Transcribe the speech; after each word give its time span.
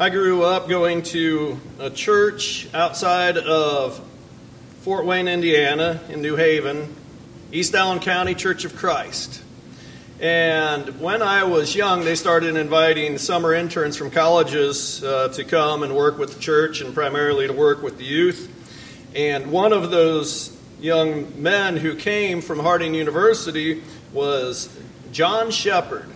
I 0.00 0.10
grew 0.10 0.44
up 0.44 0.68
going 0.68 1.02
to 1.02 1.58
a 1.80 1.90
church 1.90 2.72
outside 2.72 3.36
of 3.36 4.00
Fort 4.82 5.04
Wayne, 5.04 5.26
Indiana, 5.26 6.00
in 6.08 6.22
New 6.22 6.36
Haven, 6.36 6.94
East 7.50 7.74
Allen 7.74 7.98
County 7.98 8.36
Church 8.36 8.64
of 8.64 8.76
Christ. 8.76 9.42
And 10.20 11.00
when 11.00 11.20
I 11.20 11.42
was 11.42 11.74
young, 11.74 12.04
they 12.04 12.14
started 12.14 12.54
inviting 12.54 13.18
summer 13.18 13.52
interns 13.52 13.96
from 13.96 14.12
colleges 14.12 15.02
uh, 15.02 15.30
to 15.30 15.42
come 15.42 15.82
and 15.82 15.96
work 15.96 16.16
with 16.16 16.32
the 16.32 16.38
church 16.38 16.80
and 16.80 16.94
primarily 16.94 17.48
to 17.48 17.52
work 17.52 17.82
with 17.82 17.98
the 17.98 18.04
youth. 18.04 18.54
And 19.16 19.50
one 19.50 19.72
of 19.72 19.90
those 19.90 20.56
young 20.80 21.42
men 21.42 21.76
who 21.76 21.96
came 21.96 22.40
from 22.40 22.60
Harding 22.60 22.94
University 22.94 23.82
was 24.12 24.72
John 25.10 25.50
Shepard. 25.50 26.08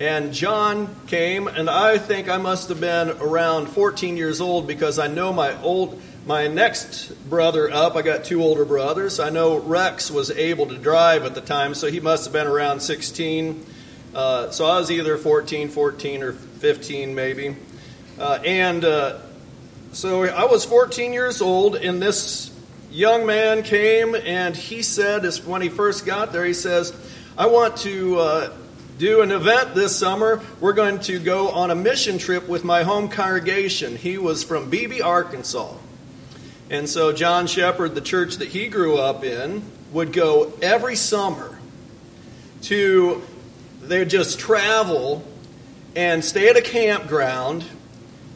And 0.00 0.32
John 0.32 0.94
came, 1.06 1.46
and 1.46 1.70
I 1.70 1.98
think 1.98 2.28
I 2.28 2.36
must 2.36 2.68
have 2.68 2.80
been 2.80 3.10
around 3.10 3.66
14 3.68 4.16
years 4.16 4.40
old 4.40 4.66
because 4.66 4.98
I 4.98 5.06
know 5.06 5.32
my 5.32 5.60
old 5.62 6.02
my 6.26 6.46
next 6.46 7.10
brother 7.28 7.70
up, 7.70 7.96
I 7.96 8.02
got 8.02 8.24
two 8.24 8.42
older 8.42 8.64
brothers. 8.64 9.20
I 9.20 9.28
know 9.28 9.58
Rex 9.58 10.10
was 10.10 10.30
able 10.30 10.66
to 10.68 10.78
drive 10.78 11.24
at 11.24 11.34
the 11.34 11.42
time, 11.42 11.74
so 11.74 11.90
he 11.90 12.00
must 12.00 12.24
have 12.24 12.32
been 12.32 12.46
around 12.46 12.80
16. 12.80 13.64
Uh, 14.14 14.50
so 14.50 14.64
I 14.64 14.78
was 14.78 14.90
either 14.90 15.18
14, 15.18 15.68
14, 15.68 16.22
or 16.22 16.32
15 16.32 17.14
maybe. 17.14 17.56
Uh, 18.18 18.38
and 18.42 18.84
uh, 18.86 19.18
so 19.92 20.24
I 20.24 20.46
was 20.46 20.64
14 20.64 21.12
years 21.12 21.42
old, 21.42 21.76
and 21.76 22.00
this 22.00 22.50
young 22.90 23.26
man 23.26 23.62
came, 23.62 24.14
and 24.14 24.56
he 24.56 24.82
said, 24.82 25.26
when 25.44 25.60
he 25.60 25.68
first 25.68 26.06
got 26.06 26.32
there, 26.32 26.46
he 26.46 26.54
says, 26.54 26.94
I 27.36 27.46
want 27.46 27.76
to 27.78 28.18
uh, 28.18 28.56
do 28.98 29.22
an 29.22 29.32
event 29.32 29.74
this 29.74 29.96
summer. 29.96 30.40
We're 30.60 30.72
going 30.72 31.00
to 31.00 31.18
go 31.18 31.50
on 31.50 31.70
a 31.72 31.74
mission 31.74 32.18
trip 32.18 32.48
with 32.48 32.62
my 32.62 32.84
home 32.84 33.08
congregation. 33.08 33.96
He 33.96 34.18
was 34.18 34.44
from 34.44 34.70
Beebe, 34.70 35.00
Arkansas. 35.00 35.74
And 36.70 36.88
so 36.88 37.12
John 37.12 37.48
Shepard, 37.48 37.94
the 37.96 38.00
church 38.00 38.36
that 38.36 38.48
he 38.48 38.68
grew 38.68 38.96
up 38.96 39.24
in, 39.24 39.64
would 39.92 40.12
go 40.12 40.52
every 40.62 40.94
summer 40.94 41.58
to, 42.62 43.22
they'd 43.82 44.08
just 44.08 44.38
travel 44.38 45.26
and 45.96 46.24
stay 46.24 46.48
at 46.48 46.56
a 46.56 46.62
campground 46.62 47.64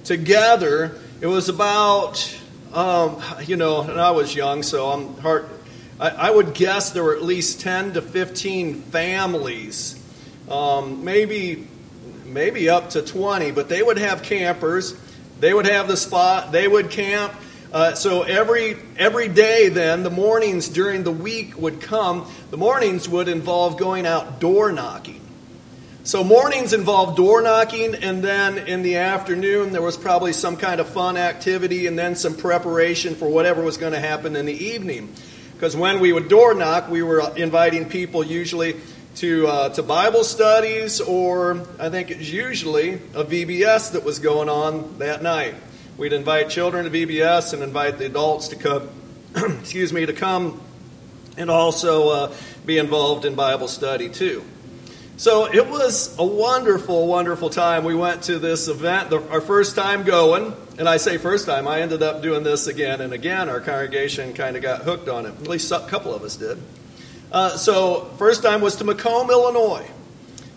together. 0.02 0.98
It 1.20 1.28
was 1.28 1.48
about, 1.48 2.36
um, 2.72 3.22
you 3.44 3.56
know, 3.56 3.82
and 3.82 4.00
I 4.00 4.10
was 4.10 4.34
young, 4.34 4.64
so 4.64 4.88
I'm 4.88 5.16
hard. 5.18 5.48
I, 6.00 6.08
I 6.08 6.30
would 6.30 6.52
guess 6.52 6.90
there 6.90 7.04
were 7.04 7.14
at 7.14 7.22
least 7.22 7.60
10 7.60 7.94
to 7.94 8.02
15 8.02 8.82
families 8.82 9.97
um, 10.50 11.04
maybe 11.04 11.66
maybe 12.24 12.68
up 12.68 12.90
to 12.90 13.02
20, 13.02 13.50
but 13.52 13.68
they 13.68 13.82
would 13.82 13.98
have 13.98 14.22
campers. 14.22 14.94
They 15.40 15.54
would 15.54 15.66
have 15.66 15.88
the 15.88 15.96
spot. 15.96 16.52
They 16.52 16.66
would 16.68 16.90
camp. 16.90 17.32
Uh, 17.72 17.94
so 17.94 18.22
every 18.22 18.76
every 18.96 19.28
day, 19.28 19.68
then 19.68 20.02
the 20.02 20.10
mornings 20.10 20.68
during 20.68 21.04
the 21.04 21.12
week 21.12 21.58
would 21.58 21.80
come. 21.80 22.30
The 22.50 22.56
mornings 22.56 23.08
would 23.08 23.28
involve 23.28 23.76
going 23.76 24.06
out 24.06 24.40
door 24.40 24.72
knocking. 24.72 25.20
So 26.04 26.24
mornings 26.24 26.72
involved 26.72 27.18
door 27.18 27.42
knocking, 27.42 27.94
and 27.94 28.24
then 28.24 28.56
in 28.56 28.80
the 28.82 28.96
afternoon 28.96 29.72
there 29.72 29.82
was 29.82 29.98
probably 29.98 30.32
some 30.32 30.56
kind 30.56 30.80
of 30.80 30.88
fun 30.88 31.18
activity, 31.18 31.86
and 31.86 31.98
then 31.98 32.16
some 32.16 32.34
preparation 32.34 33.14
for 33.14 33.28
whatever 33.28 33.62
was 33.62 33.76
going 33.76 33.92
to 33.92 34.00
happen 34.00 34.34
in 34.34 34.46
the 34.46 34.64
evening. 34.64 35.12
Because 35.52 35.76
when 35.76 36.00
we 36.00 36.12
would 36.12 36.28
door 36.28 36.54
knock, 36.54 36.88
we 36.88 37.02
were 37.02 37.30
inviting 37.36 37.90
people 37.90 38.24
usually 38.24 38.76
to, 39.18 39.48
uh, 39.48 39.68
to 39.70 39.82
Bible 39.82 40.22
studies, 40.22 41.00
or 41.00 41.66
I 41.80 41.88
think 41.88 42.12
it's 42.12 42.30
usually 42.30 42.94
a 43.14 43.24
VBS 43.24 43.92
that 43.92 44.04
was 44.04 44.20
going 44.20 44.48
on 44.48 44.98
that 44.98 45.24
night. 45.24 45.56
We'd 45.96 46.12
invite 46.12 46.50
children 46.50 46.84
to 46.84 46.90
VBS 46.90 47.52
and 47.52 47.64
invite 47.64 47.98
the 47.98 48.06
adults 48.06 48.46
to 48.48 48.56
come, 48.56 48.88
excuse 49.34 49.92
me, 49.92 50.06
to 50.06 50.12
come 50.12 50.60
and 51.36 51.50
also 51.50 52.10
uh, 52.10 52.34
be 52.64 52.78
involved 52.78 53.24
in 53.24 53.34
Bible 53.34 53.66
study 53.66 54.08
too. 54.08 54.44
So 55.16 55.52
it 55.52 55.66
was 55.66 56.16
a 56.16 56.24
wonderful, 56.24 57.08
wonderful 57.08 57.50
time. 57.50 57.82
We 57.82 57.96
went 57.96 58.22
to 58.24 58.38
this 58.38 58.68
event, 58.68 59.10
the, 59.10 59.20
our 59.30 59.40
first 59.40 59.74
time 59.74 60.04
going, 60.04 60.54
and 60.78 60.88
I 60.88 60.98
say 60.98 61.18
first 61.18 61.44
time, 61.44 61.66
I 61.66 61.80
ended 61.80 62.04
up 62.04 62.22
doing 62.22 62.44
this 62.44 62.68
again 62.68 63.00
and 63.00 63.12
again. 63.12 63.48
Our 63.48 63.60
congregation 63.60 64.32
kind 64.32 64.54
of 64.54 64.62
got 64.62 64.82
hooked 64.82 65.08
on 65.08 65.26
it. 65.26 65.30
At 65.30 65.48
least 65.48 65.72
a 65.72 65.80
couple 65.88 66.14
of 66.14 66.22
us 66.22 66.36
did. 66.36 66.58
Uh, 67.30 67.50
so, 67.50 68.04
first 68.16 68.42
time 68.42 68.62
was 68.62 68.76
to 68.76 68.84
Macomb, 68.84 69.30
Illinois. 69.30 69.86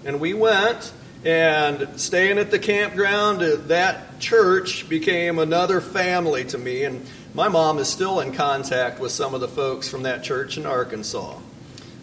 And 0.06 0.22
we 0.22 0.34
went 0.34 0.94
and 1.26 2.00
staying 2.00 2.38
at 2.38 2.50
the 2.50 2.59
campground, 2.59 3.42
uh, 3.42 3.58
that 3.68 4.20
church 4.20 4.88
became 4.88 5.38
another 5.38 5.82
family 5.82 6.46
to 6.46 6.58
me. 6.58 6.84
And 6.84 7.06
my 7.34 7.50
mom 7.50 7.78
is 7.78 7.90
still 7.90 8.22
in 8.22 8.32
contact 8.32 9.00
with 9.00 9.12
some 9.12 9.34
of 9.36 9.42
the 9.42 9.50
folks 9.50 9.90
from 9.90 10.04
that 10.04 10.24
church 10.24 10.58
in 10.58 10.66
Arkansas. 10.66 11.38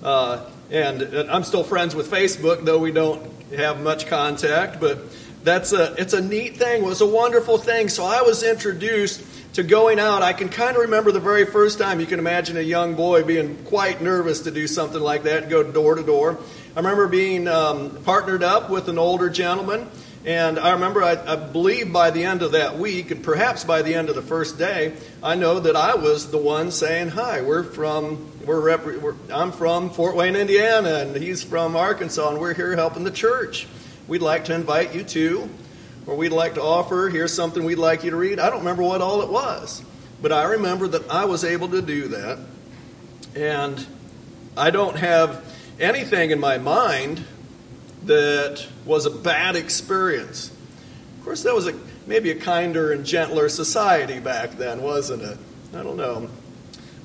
Uh, 0.02 0.44
and 0.70 1.02
I'm 1.02 1.44
still 1.44 1.64
friends 1.64 1.94
with 1.94 2.10
Facebook, 2.10 2.64
though 2.64 2.78
we 2.78 2.92
don't 2.92 3.26
have 3.52 3.80
much 3.80 4.06
contact. 4.06 4.80
But 4.80 4.98
that's 5.44 5.72
a 5.72 5.94
it's 5.94 6.12
a 6.12 6.20
neat 6.20 6.58
thing. 6.58 6.82
It 6.82 6.86
was 6.86 7.00
a 7.00 7.06
wonderful 7.06 7.56
thing. 7.56 7.88
So 7.88 8.04
I 8.04 8.20
was 8.20 8.42
introduced 8.42 9.22
to 9.58 9.64
going 9.64 9.98
out. 9.98 10.22
I 10.22 10.34
can 10.34 10.50
kind 10.50 10.76
of 10.76 10.82
remember 10.82 11.10
the 11.10 11.18
very 11.18 11.44
first 11.44 11.80
time. 11.80 11.98
You 11.98 12.06
can 12.06 12.20
imagine 12.20 12.56
a 12.56 12.60
young 12.60 12.94
boy 12.94 13.24
being 13.24 13.56
quite 13.64 14.00
nervous 14.00 14.42
to 14.42 14.52
do 14.52 14.68
something 14.68 15.00
like 15.00 15.24
that, 15.24 15.50
go 15.50 15.64
door 15.64 15.96
to 15.96 16.02
door. 16.04 16.38
I 16.76 16.78
remember 16.78 17.08
being 17.08 17.48
um, 17.48 18.04
partnered 18.04 18.44
up 18.44 18.70
with 18.70 18.88
an 18.88 18.98
older 18.98 19.28
gentleman, 19.28 19.90
and 20.24 20.60
I 20.60 20.74
remember, 20.74 21.02
I, 21.02 21.16
I, 21.26 21.34
believe 21.34 21.92
by 21.92 22.12
the 22.12 22.22
end 22.22 22.42
of 22.42 22.52
that 22.52 22.78
week, 22.78 23.10
and 23.10 23.20
perhaps 23.24 23.64
by 23.64 23.82
the 23.82 23.96
end 23.96 24.08
of 24.08 24.14
the 24.14 24.22
first 24.22 24.58
day, 24.58 24.92
I 25.24 25.34
know 25.34 25.58
that 25.58 25.74
I 25.74 25.96
was 25.96 26.30
the 26.30 26.38
one 26.38 26.70
saying, 26.70 27.08
"Hi, 27.08 27.40
we're 27.40 27.64
from 27.64 28.30
we're, 28.46 28.60
rep- 28.60 28.86
we're 28.86 29.16
I'm 29.28 29.50
from 29.50 29.90
Fort 29.90 30.14
Wayne, 30.14 30.36
Indiana, 30.36 30.98
and 30.98 31.16
he's 31.16 31.42
from 31.42 31.74
Arkansas, 31.74 32.28
and 32.30 32.38
we're 32.38 32.54
here 32.54 32.76
helping 32.76 33.02
the 33.02 33.10
church. 33.10 33.66
We'd 34.06 34.22
like 34.22 34.44
to 34.44 34.54
invite 34.54 34.94
you 34.94 35.02
to." 35.02 35.50
Or 36.08 36.16
we'd 36.16 36.32
like 36.32 36.54
to 36.54 36.62
offer, 36.62 37.10
here's 37.10 37.34
something 37.34 37.64
we'd 37.64 37.76
like 37.76 38.02
you 38.02 38.10
to 38.10 38.16
read. 38.16 38.40
I 38.40 38.48
don't 38.48 38.60
remember 38.60 38.82
what 38.82 39.02
all 39.02 39.20
it 39.20 39.28
was, 39.28 39.82
but 40.22 40.32
I 40.32 40.44
remember 40.44 40.88
that 40.88 41.10
I 41.10 41.26
was 41.26 41.44
able 41.44 41.68
to 41.68 41.82
do 41.82 42.08
that. 42.08 42.38
And 43.36 43.86
I 44.56 44.70
don't 44.70 44.96
have 44.96 45.44
anything 45.78 46.30
in 46.30 46.40
my 46.40 46.56
mind 46.56 47.22
that 48.06 48.66
was 48.86 49.04
a 49.04 49.10
bad 49.10 49.54
experience. 49.54 50.50
Of 51.18 51.24
course, 51.24 51.42
that 51.42 51.54
was 51.54 51.68
a, 51.68 51.78
maybe 52.06 52.30
a 52.30 52.36
kinder 52.36 52.90
and 52.90 53.04
gentler 53.04 53.50
society 53.50 54.18
back 54.18 54.52
then, 54.52 54.82
wasn't 54.82 55.22
it? 55.22 55.36
I 55.74 55.82
don't 55.82 55.98
know. 55.98 56.30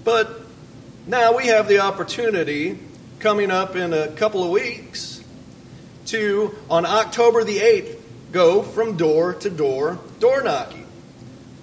But 0.06 0.44
now 1.08 1.36
we 1.36 1.48
have 1.48 1.68
the 1.68 1.80
opportunity 1.80 2.80
coming 3.20 3.52
up 3.52 3.76
in 3.76 3.92
a 3.92 4.08
couple 4.08 4.46
of 4.46 4.50
weeks 4.50 5.22
to, 6.06 6.56
on 6.70 6.86
October 6.86 7.44
the 7.44 7.58
8th, 7.58 8.00
go 8.34 8.64
from 8.64 8.98
door 8.98 9.36
to 9.36 9.50
door, 9.50 10.00
door 10.20 10.42
knocking. 10.44 10.86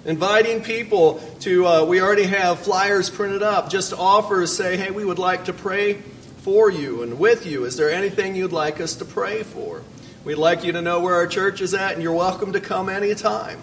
Inviting 0.05 0.63
people 0.63 1.19
to, 1.41 1.67
uh, 1.67 1.85
we 1.85 2.01
already 2.01 2.23
have 2.23 2.59
flyers 2.59 3.09
printed 3.09 3.43
up, 3.43 3.69
just 3.69 3.93
offers 3.93 4.55
say, 4.55 4.77
hey, 4.77 4.89
we 4.89 5.05
would 5.05 5.19
like 5.19 5.45
to 5.45 5.53
pray 5.53 6.01
for 6.37 6.71
you 6.71 7.03
and 7.03 7.19
with 7.19 7.45
you. 7.45 7.65
Is 7.65 7.75
there 7.75 7.91
anything 7.91 8.35
you'd 8.35 8.53
like 8.53 8.79
us 8.79 8.95
to 8.95 9.05
pray 9.05 9.43
for? 9.43 9.83
We'd 10.23 10.35
like 10.35 10.63
you 10.63 10.71
to 10.71 10.81
know 10.81 11.01
where 11.01 11.13
our 11.15 11.27
church 11.27 11.61
is 11.61 11.73
at, 11.75 11.93
and 11.93 12.01
you're 12.01 12.13
welcome 12.13 12.53
to 12.53 12.61
come 12.61 12.89
anytime. 12.89 13.59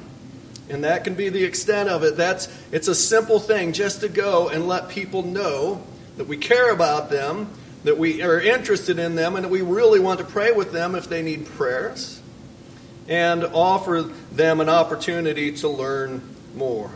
And 0.69 0.85
that 0.85 1.03
can 1.03 1.15
be 1.15 1.31
the 1.31 1.45
extent 1.45 1.89
of 1.89 2.05
it. 2.05 2.17
That's 2.17 2.47
it's 2.71 2.89
a 2.89 2.95
simple 2.95 3.41
thing 3.41 3.73
just 3.73 4.03
to 4.03 4.09
go 4.09 4.49
and 4.49 4.69
let 4.69 4.91
people 4.91 5.23
know 5.23 5.83
that 6.19 6.29
we 6.29 6.37
care 6.37 6.71
about 6.71 7.11
them, 7.11 7.49
that 7.85 7.97
we 7.97 8.23
are 8.23 8.39
interested 8.39 8.99
in 8.99 9.15
them, 9.15 9.35
and 9.35 9.47
that 9.47 9.51
we 9.51 9.63
really 9.63 9.99
want 9.99 10.19
to 10.19 10.27
pray 10.27 10.53
with 10.53 10.73
them 10.73 10.95
if 10.95 11.09
they 11.09 11.23
need 11.23 11.47
prayers 11.47 12.18
and 13.09 13.43
offer 13.45 14.03
them 14.31 14.61
an 14.61 14.69
opportunity 14.69 15.53
to 15.53 15.69
learn 15.69 16.23
more. 16.55 16.91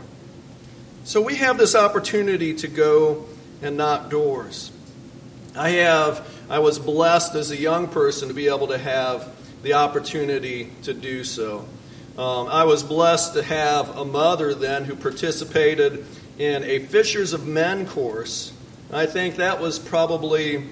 So 1.03 1.21
we 1.21 1.35
have 1.35 1.57
this 1.57 1.75
opportunity 1.75 2.53
to 2.55 2.67
go 2.67 3.25
and 3.61 3.75
knock 3.75 4.09
doors. 4.09 4.71
I 5.55 5.71
have 5.71 6.27
I 6.49 6.59
was 6.59 6.77
blessed 6.77 7.35
as 7.35 7.51
a 7.51 7.57
young 7.57 7.87
person 7.87 8.27
to 8.27 8.33
be 8.33 8.47
able 8.47 8.67
to 8.67 8.77
have 8.77 9.33
the 9.63 9.73
opportunity 9.73 10.71
to 10.83 10.93
do 10.93 11.23
so. 11.23 11.65
Um, 12.17 12.47
I 12.47 12.65
was 12.65 12.83
blessed 12.83 13.33
to 13.33 13.43
have 13.43 13.97
a 13.97 14.05
mother 14.05 14.53
then 14.53 14.83
who 14.83 14.95
participated 14.95 16.05
in 16.37 16.63
a 16.63 16.79
Fishers 16.79 17.33
of 17.33 17.47
Men 17.47 17.87
course. 17.87 18.53
I 18.91 19.05
think 19.07 19.37
that 19.37 19.59
was 19.59 19.79
probably 19.79 20.69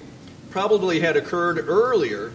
probably 0.50 1.00
had 1.00 1.16
occurred 1.16 1.58
earlier, 1.66 2.32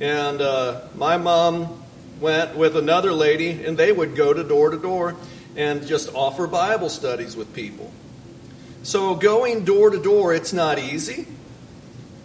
and 0.00 0.42
uh, 0.42 0.82
my 0.96 1.16
mom 1.16 1.79
went 2.20 2.56
with 2.56 2.76
another 2.76 3.12
lady, 3.12 3.64
and 3.64 3.76
they 3.76 3.92
would 3.92 4.14
go 4.14 4.32
to 4.32 4.44
door 4.44 4.70
to 4.70 4.76
door 4.76 5.16
and 5.56 5.86
just 5.86 6.14
offer 6.14 6.46
Bible 6.46 6.88
studies 6.88 7.36
with 7.36 7.52
people. 7.54 7.92
So 8.82 9.14
going 9.14 9.64
door 9.64 9.90
to 9.90 10.00
door, 10.00 10.34
it's 10.34 10.52
not 10.52 10.78
easy. 10.78 11.26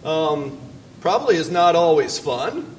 Um, 0.04 0.58
probably 1.00 1.36
is 1.36 1.50
not 1.50 1.74
always 1.74 2.18
fun, 2.18 2.76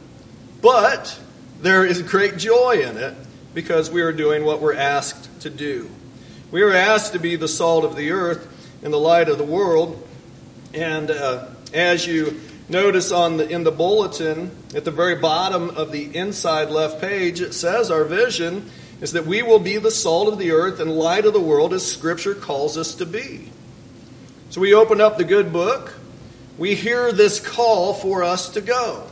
but 0.62 1.20
there 1.62 1.86
is 1.86 2.02
great 2.02 2.38
joy 2.38 2.82
in 2.82 2.98
it 2.98 3.16
because 3.54 3.90
we 3.90 4.02
are 4.02 4.12
doing 4.12 4.46
what 4.46 4.62
we're 4.62 4.76
asked 4.76 5.42
to 5.42 5.50
do. 5.50 5.90
We 6.52 6.62
are 6.62 6.72
asked 6.72 7.14
to 7.14 7.20
be 7.20 7.36
the 7.36 7.48
salt 7.48 7.84
of 7.84 7.96
the 7.96 8.12
earth 8.12 8.48
and 8.84 8.94
the 8.94 8.98
light 8.98 9.30
of 9.30 9.38
the 9.38 9.44
world. 9.44 10.08
And 10.74 11.12
uh, 11.12 11.48
as 11.74 12.08
you 12.08 12.40
notice 12.70 13.12
on 13.12 13.38
the, 13.38 13.48
in 13.48 13.64
the 13.64 13.72
bulletin, 13.72 14.52
at 14.76 14.86
the 14.86 14.92
very 14.92 15.16
bottom 15.16 15.70
of 15.72 15.92
the 15.92 16.16
inside 16.16 16.70
left 16.70 17.02
page, 17.02 17.42
it 17.42 17.54
says 17.54 17.90
our 17.92 18.04
vision 18.04 18.70
is 19.02 19.14
that 19.14 19.26
we 19.26 19.44
will 19.44 19.60
be 19.60 19.78
the 19.78 19.92
salt 19.92 20.28
of 20.28 20.40
the 20.40 20.52
earth 20.52 20.80
and 20.80 20.92
light 20.92 21.26
of 21.26 21.34
the 21.34 21.40
world 21.40 21.74
as 21.74 21.86
Scripture 21.86 22.34
calls 22.34 22.78
us 22.78 22.96
to 22.96 23.06
be. 23.06 23.50
So 24.50 24.62
we 24.62 24.74
open 24.74 25.02
up 25.02 25.18
the 25.18 25.24
good 25.24 25.54
book. 25.54 25.94
We 26.58 26.74
hear 26.74 27.12
this 27.12 27.40
call 27.40 27.94
for 27.94 28.24
us 28.24 28.50
to 28.50 28.62
go. 28.62 29.08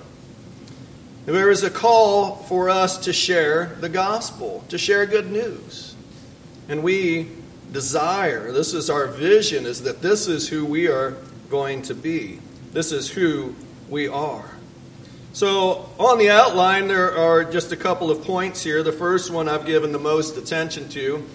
There 1.26 1.50
is 1.50 1.64
a 1.64 1.70
call 1.70 2.36
for 2.36 2.70
us 2.70 3.00
to 3.06 3.14
share 3.14 3.76
the 3.80 3.90
gospel, 3.90 4.64
to 4.70 4.78
share 4.78 5.06
good 5.06 5.32
news. 5.32 5.96
And 6.68 6.84
we 6.84 7.30
desire, 7.72 8.52
this 8.52 8.74
is 8.74 8.90
our 8.90 9.08
vision, 9.08 9.66
is 9.66 9.84
that 9.84 10.02
this 10.02 10.28
is 10.28 10.50
who 10.50 10.66
we 10.66 10.88
are 10.88 11.18
going 11.50 11.82
to 11.84 11.94
be. 11.94 12.40
This 12.76 12.92
is 12.92 13.10
who 13.10 13.56
we 13.90 14.10
are. 14.10 14.44
So, 15.32 15.90
on 15.98 16.18
the 16.18 16.30
outline, 16.30 16.90
there 16.90 17.18
are 17.18 17.46
just 17.46 17.72
a 17.72 17.78
couple 17.78 18.12
of 18.12 18.26
points 18.26 18.62
here. 18.64 18.84
The 18.84 18.92
first 18.92 19.32
one 19.32 19.48
I've 19.48 19.66
given 19.66 19.94
the 19.94 19.98
most 19.98 20.36
attention 20.36 20.90
to. 20.90 21.26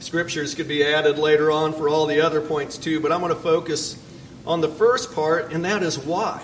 Scriptures 0.00 0.56
could 0.56 0.66
be 0.66 0.82
added 0.82 1.16
later 1.16 1.52
on 1.52 1.72
for 1.72 1.88
all 1.88 2.06
the 2.06 2.20
other 2.20 2.40
points 2.40 2.76
too, 2.76 2.98
but 2.98 3.12
I'm 3.12 3.20
going 3.20 3.32
to 3.32 3.40
focus 3.40 3.96
on 4.44 4.60
the 4.60 4.66
first 4.66 5.14
part, 5.14 5.52
and 5.52 5.64
that 5.64 5.84
is 5.84 5.96
why. 6.00 6.42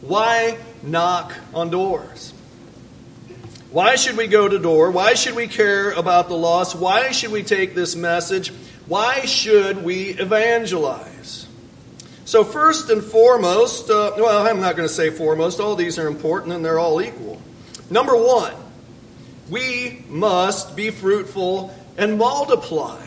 Why 0.00 0.56
knock 0.82 1.34
on 1.52 1.68
doors? 1.68 2.32
Why 3.72 3.96
should 3.96 4.16
we 4.16 4.26
go 4.26 4.48
to 4.48 4.58
door? 4.58 4.90
Why 4.90 5.12
should 5.12 5.34
we 5.34 5.48
care 5.48 5.90
about 5.90 6.28
the 6.28 6.34
lost? 6.34 6.74
Why 6.76 7.10
should 7.10 7.30
we 7.30 7.42
take 7.42 7.74
this 7.74 7.94
message? 7.94 8.54
Why 8.86 9.26
should 9.26 9.84
we 9.84 10.14
evangelize? 10.14 11.11
So, 12.32 12.44
first 12.44 12.88
and 12.88 13.04
foremost, 13.04 13.90
uh, 13.90 14.14
well, 14.16 14.46
I'm 14.46 14.58
not 14.58 14.74
going 14.74 14.88
to 14.88 14.94
say 14.94 15.10
foremost, 15.10 15.60
all 15.60 15.76
these 15.76 15.98
are 15.98 16.06
important 16.06 16.54
and 16.54 16.64
they're 16.64 16.78
all 16.78 17.02
equal. 17.02 17.42
Number 17.90 18.16
one, 18.16 18.54
we 19.50 20.02
must 20.08 20.74
be 20.74 20.88
fruitful 20.88 21.76
and 21.98 22.16
multiply. 22.16 23.06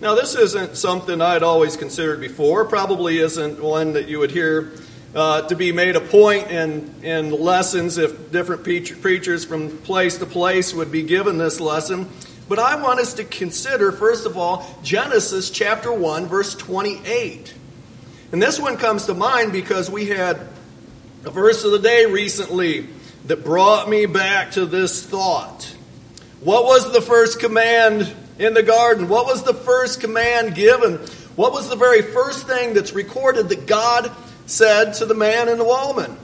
Now, 0.00 0.16
this 0.16 0.34
isn't 0.34 0.76
something 0.76 1.20
I'd 1.20 1.44
always 1.44 1.76
considered 1.76 2.20
before, 2.20 2.64
probably 2.64 3.18
isn't 3.18 3.62
one 3.62 3.92
that 3.92 4.08
you 4.08 4.18
would 4.18 4.32
hear 4.32 4.72
uh, 5.14 5.42
to 5.42 5.54
be 5.54 5.70
made 5.70 5.94
a 5.94 6.00
point 6.00 6.50
in, 6.50 6.92
in 7.04 7.30
lessons 7.30 7.96
if 7.96 8.32
different 8.32 8.64
preachers 8.64 9.44
from 9.44 9.78
place 9.78 10.18
to 10.18 10.26
place 10.26 10.74
would 10.74 10.90
be 10.90 11.04
given 11.04 11.38
this 11.38 11.60
lesson. 11.60 12.08
But 12.48 12.58
I 12.58 12.74
want 12.82 12.98
us 12.98 13.14
to 13.14 13.24
consider, 13.24 13.92
first 13.92 14.26
of 14.26 14.36
all, 14.36 14.66
Genesis 14.82 15.48
chapter 15.48 15.92
1, 15.92 16.26
verse 16.26 16.56
28. 16.56 17.55
And 18.32 18.42
this 18.42 18.58
one 18.58 18.76
comes 18.76 19.06
to 19.06 19.14
mind 19.14 19.52
because 19.52 19.90
we 19.90 20.06
had 20.06 20.40
a 21.24 21.30
verse 21.30 21.64
of 21.64 21.72
the 21.72 21.78
day 21.78 22.06
recently 22.06 22.88
that 23.26 23.44
brought 23.44 23.88
me 23.88 24.06
back 24.06 24.52
to 24.52 24.66
this 24.66 25.04
thought. 25.04 25.74
What 26.40 26.64
was 26.64 26.92
the 26.92 27.00
first 27.00 27.40
command 27.40 28.12
in 28.38 28.54
the 28.54 28.62
garden? 28.62 29.08
What 29.08 29.26
was 29.26 29.42
the 29.42 29.54
first 29.54 30.00
command 30.00 30.54
given? 30.54 30.98
What 31.36 31.52
was 31.52 31.68
the 31.68 31.76
very 31.76 32.02
first 32.02 32.46
thing 32.46 32.74
that's 32.74 32.92
recorded 32.92 33.48
that 33.50 33.66
God 33.66 34.10
said 34.46 34.94
to 34.94 35.06
the 35.06 35.14
man 35.14 35.48
and 35.48 35.60
the 35.60 35.64
woman? 35.64 36.16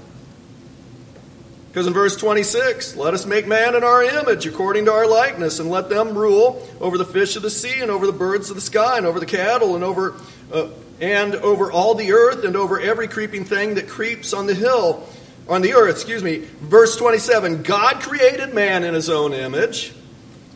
Because 1.69 1.87
in 1.87 1.95
verse 1.95 2.17
26, 2.17 2.97
let 2.97 3.15
us 3.15 3.25
make 3.25 3.47
man 3.47 3.75
in 3.75 3.83
our 3.83 4.03
image 4.03 4.47
according 4.47 4.85
to 4.85 4.93
our 4.93 5.07
likeness, 5.07 5.59
and 5.59 5.71
let 5.71 5.89
them 5.89 6.17
rule 6.17 6.69
over 6.81 6.99
the 6.99 7.05
fish 7.05 7.35
of 7.37 7.43
the 7.43 7.51
sea, 7.51 7.81
and 7.81 7.91
over 7.91 8.07
the 8.07 8.13
birds 8.13 8.51
of 8.51 8.57
the 8.57 8.61
sky, 8.61 8.99
and 8.99 9.07
over 9.07 9.19
the 9.19 9.27
cattle, 9.27 9.75
and 9.75 9.83
over 9.83 10.15
uh, 10.53 10.69
and 11.01 11.35
over 11.37 11.71
all 11.71 11.95
the 11.95 12.13
earth 12.13 12.45
and 12.45 12.57
over 12.57 12.81
every 12.81 13.09
creeping 13.09 13.45
thing 13.45 13.75
that 13.75 13.89
creeps 13.89 14.33
on 14.33 14.47
the 14.47 14.55
hill, 14.55 15.09
on 15.49 15.63
the 15.63 15.75
earth, 15.75 15.97
excuse 15.97 16.23
me. 16.23 16.39
Verse 16.61 16.97
27 16.97 17.63
God 17.63 18.01
created 18.01 18.55
man 18.55 18.85
in 18.85 18.95
his 18.95 19.09
own 19.09 19.33
image. 19.33 19.93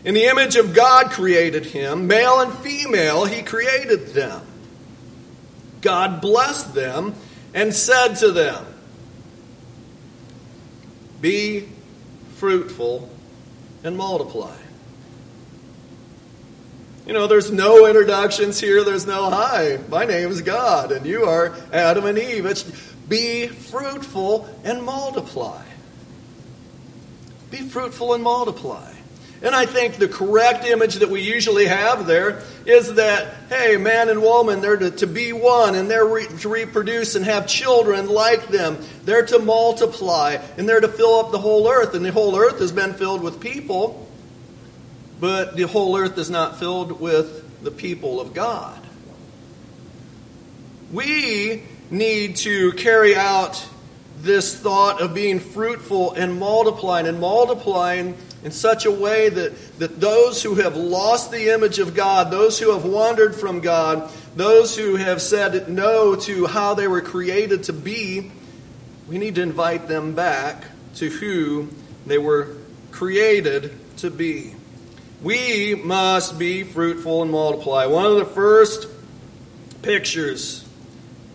In 0.04 0.14
the 0.14 0.24
image 0.24 0.54
of 0.54 0.72
God 0.72 1.10
created 1.10 1.66
him, 1.66 2.06
male 2.06 2.40
and 2.40 2.52
female, 2.58 3.24
he 3.24 3.42
created 3.42 4.08
them. 4.08 4.40
God 5.80 6.20
blessed 6.20 6.74
them 6.74 7.14
and 7.54 7.74
said 7.74 8.14
to 8.16 8.30
them, 8.30 8.64
Be 11.20 11.68
fruitful 12.36 13.10
and 13.82 13.96
multiply. 13.96 14.56
You 17.06 17.12
know, 17.12 17.28
there's 17.28 17.52
no 17.52 17.86
introductions 17.86 18.58
here. 18.58 18.82
There's 18.82 19.06
no, 19.06 19.30
hi, 19.30 19.78
my 19.88 20.04
name 20.04 20.28
is 20.28 20.42
God, 20.42 20.90
and 20.90 21.06
you 21.06 21.24
are 21.26 21.54
Adam 21.72 22.04
and 22.04 22.18
Eve. 22.18 22.46
It's 22.46 22.64
be 23.08 23.46
fruitful 23.46 24.48
and 24.64 24.82
multiply. 24.82 25.62
Be 27.52 27.58
fruitful 27.58 28.14
and 28.14 28.24
multiply. 28.24 28.92
And 29.40 29.54
I 29.54 29.66
think 29.66 29.96
the 29.96 30.08
correct 30.08 30.64
image 30.64 30.96
that 30.96 31.08
we 31.08 31.20
usually 31.20 31.66
have 31.66 32.08
there 32.08 32.42
is 32.64 32.94
that, 32.94 33.34
hey, 33.50 33.76
man 33.76 34.08
and 34.08 34.20
woman, 34.20 34.60
they're 34.60 34.76
to, 34.76 34.90
to 34.90 35.06
be 35.06 35.32
one 35.32 35.76
and 35.76 35.88
they're 35.88 36.06
re- 36.06 36.26
to 36.40 36.48
reproduce 36.48 37.14
and 37.14 37.24
have 37.24 37.46
children 37.46 38.08
like 38.08 38.48
them. 38.48 38.78
They're 39.04 39.26
to 39.26 39.38
multiply 39.38 40.38
and 40.56 40.68
they're 40.68 40.80
to 40.80 40.88
fill 40.88 41.20
up 41.20 41.30
the 41.30 41.38
whole 41.38 41.68
earth. 41.68 41.94
And 41.94 42.04
the 42.04 42.10
whole 42.10 42.36
earth 42.36 42.58
has 42.58 42.72
been 42.72 42.94
filled 42.94 43.22
with 43.22 43.38
people 43.38 44.05
but 45.20 45.56
the 45.56 45.64
whole 45.64 45.96
earth 45.96 46.18
is 46.18 46.30
not 46.30 46.58
filled 46.58 47.00
with 47.00 47.62
the 47.62 47.70
people 47.70 48.20
of 48.20 48.34
God. 48.34 48.80
We 50.92 51.62
need 51.90 52.36
to 52.36 52.72
carry 52.72 53.16
out 53.16 53.66
this 54.20 54.56
thought 54.56 55.00
of 55.00 55.14
being 55.14 55.40
fruitful 55.40 56.12
and 56.12 56.38
multiplying 56.38 57.06
and 57.06 57.20
multiplying 57.20 58.16
in 58.44 58.50
such 58.50 58.86
a 58.86 58.90
way 58.90 59.28
that, 59.28 59.78
that 59.78 60.00
those 60.00 60.42
who 60.42 60.54
have 60.56 60.76
lost 60.76 61.30
the 61.30 61.52
image 61.52 61.78
of 61.78 61.94
God, 61.94 62.30
those 62.30 62.58
who 62.58 62.72
have 62.72 62.84
wandered 62.84 63.34
from 63.34 63.60
God, 63.60 64.10
those 64.36 64.76
who 64.76 64.96
have 64.96 65.20
said 65.20 65.68
no 65.68 66.14
to 66.14 66.46
how 66.46 66.74
they 66.74 66.88
were 66.88 67.00
created 67.00 67.64
to 67.64 67.72
be, 67.72 68.30
we 69.08 69.18
need 69.18 69.34
to 69.36 69.42
invite 69.42 69.88
them 69.88 70.14
back 70.14 70.64
to 70.96 71.08
who 71.08 71.68
they 72.06 72.18
were 72.18 72.56
created 72.90 73.72
to 73.98 74.10
be. 74.10 74.55
We 75.22 75.74
must 75.74 76.38
be 76.38 76.62
fruitful 76.62 77.22
and 77.22 77.30
multiply. 77.30 77.86
One 77.86 78.04
of 78.04 78.16
the 78.16 78.26
first 78.26 78.86
pictures, 79.80 80.66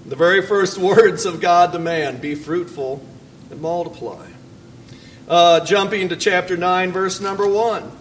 the 0.05 0.15
very 0.15 0.41
first 0.41 0.77
words 0.79 1.25
of 1.25 1.41
God 1.41 1.73
to 1.73 1.79
man 1.79 2.17
be 2.17 2.35
fruitful 2.35 3.03
and 3.49 3.61
multiply. 3.61 4.27
Uh, 5.27 5.61
jumping 5.65 6.09
to 6.09 6.15
chapter 6.15 6.57
9, 6.57 6.91
verse 6.91 7.21
number 7.21 7.47
1. 7.47 7.91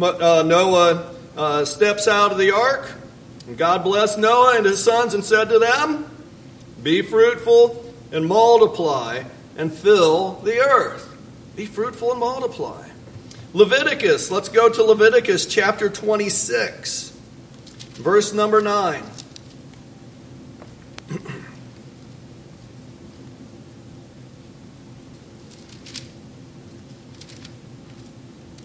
Uh, 0.00 0.42
Noah 0.44 1.14
uh, 1.36 1.64
steps 1.64 2.08
out 2.08 2.32
of 2.32 2.38
the 2.38 2.54
ark, 2.54 2.90
and 3.46 3.56
God 3.56 3.84
blessed 3.84 4.18
Noah 4.18 4.56
and 4.56 4.66
his 4.66 4.82
sons 4.82 5.14
and 5.14 5.24
said 5.24 5.48
to 5.50 5.58
them, 5.58 6.10
Be 6.82 7.02
fruitful 7.02 7.94
and 8.10 8.26
multiply 8.26 9.24
and 9.56 9.72
fill 9.72 10.32
the 10.42 10.58
earth. 10.58 11.08
Be 11.54 11.66
fruitful 11.66 12.12
and 12.12 12.20
multiply. 12.20 12.88
Leviticus, 13.54 14.30
let's 14.30 14.48
go 14.48 14.70
to 14.70 14.82
Leviticus 14.82 15.44
chapter 15.44 15.90
26, 15.90 17.10
verse 17.96 18.32
number 18.32 18.62
9. 18.62 19.02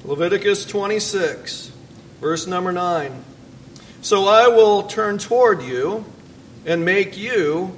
Leviticus 0.05 0.63
26, 0.65 1.73
verse 2.21 2.47
number 2.47 2.71
9. 2.71 3.25
So 4.01 4.25
I 4.25 4.47
will 4.47 4.83
turn 4.83 5.17
toward 5.17 5.63
you 5.63 6.05
and 6.65 6.85
make 6.85 7.17
you 7.17 7.75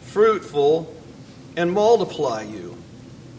fruitful 0.00 0.96
and 1.54 1.70
multiply 1.70 2.44
you, 2.44 2.78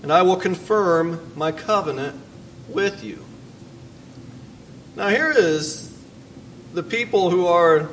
and 0.03 0.13
I 0.13 0.21
will 0.21 0.35
confirm 0.35 1.31
my 1.35 1.51
covenant 1.51 2.26
with 2.69 3.03
you. 3.03 3.23
Now, 4.95 5.09
here 5.09 5.31
is 5.31 5.95
the 6.73 6.83
people 6.83 7.29
who 7.29 7.47
are 7.47 7.89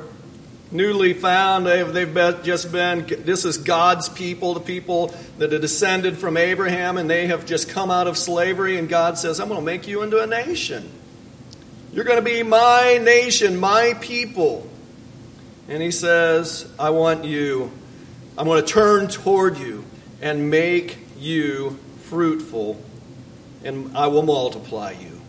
newly 0.71 1.13
found. 1.13 1.65
They've, 1.65 1.91
they've 1.91 2.43
just 2.43 2.71
been, 2.71 3.05
this 3.07 3.45
is 3.45 3.57
God's 3.57 4.09
people, 4.09 4.53
the 4.53 4.59
people 4.59 5.13
that 5.37 5.53
are 5.53 5.59
descended 5.59 6.17
from 6.17 6.37
Abraham, 6.37 6.97
and 6.97 7.09
they 7.09 7.27
have 7.27 7.45
just 7.45 7.69
come 7.69 7.91
out 7.91 8.07
of 8.07 8.17
slavery. 8.17 8.77
And 8.77 8.89
God 8.89 9.17
says, 9.17 9.39
I'm 9.39 9.47
going 9.47 9.59
to 9.59 9.65
make 9.65 9.87
you 9.87 10.01
into 10.01 10.21
a 10.21 10.27
nation. 10.27 10.89
You're 11.93 12.05
going 12.05 12.19
to 12.19 12.25
be 12.25 12.43
my 12.43 12.99
nation, 13.01 13.57
my 13.57 13.93
people. 14.01 14.69
And 15.67 15.81
he 15.81 15.91
says, 15.91 16.69
I 16.77 16.89
want 16.89 17.23
you, 17.23 17.71
I'm 18.37 18.45
going 18.45 18.63
to 18.63 18.67
turn 18.67 19.07
toward 19.07 19.57
you 19.57 19.85
and 20.21 20.49
make 20.49 20.97
you 21.17 21.79
fruitful 22.03 22.81
and 23.65 23.97
I 23.97 24.07
will 24.07 24.21
multiply 24.21 24.91
you. 24.91 25.21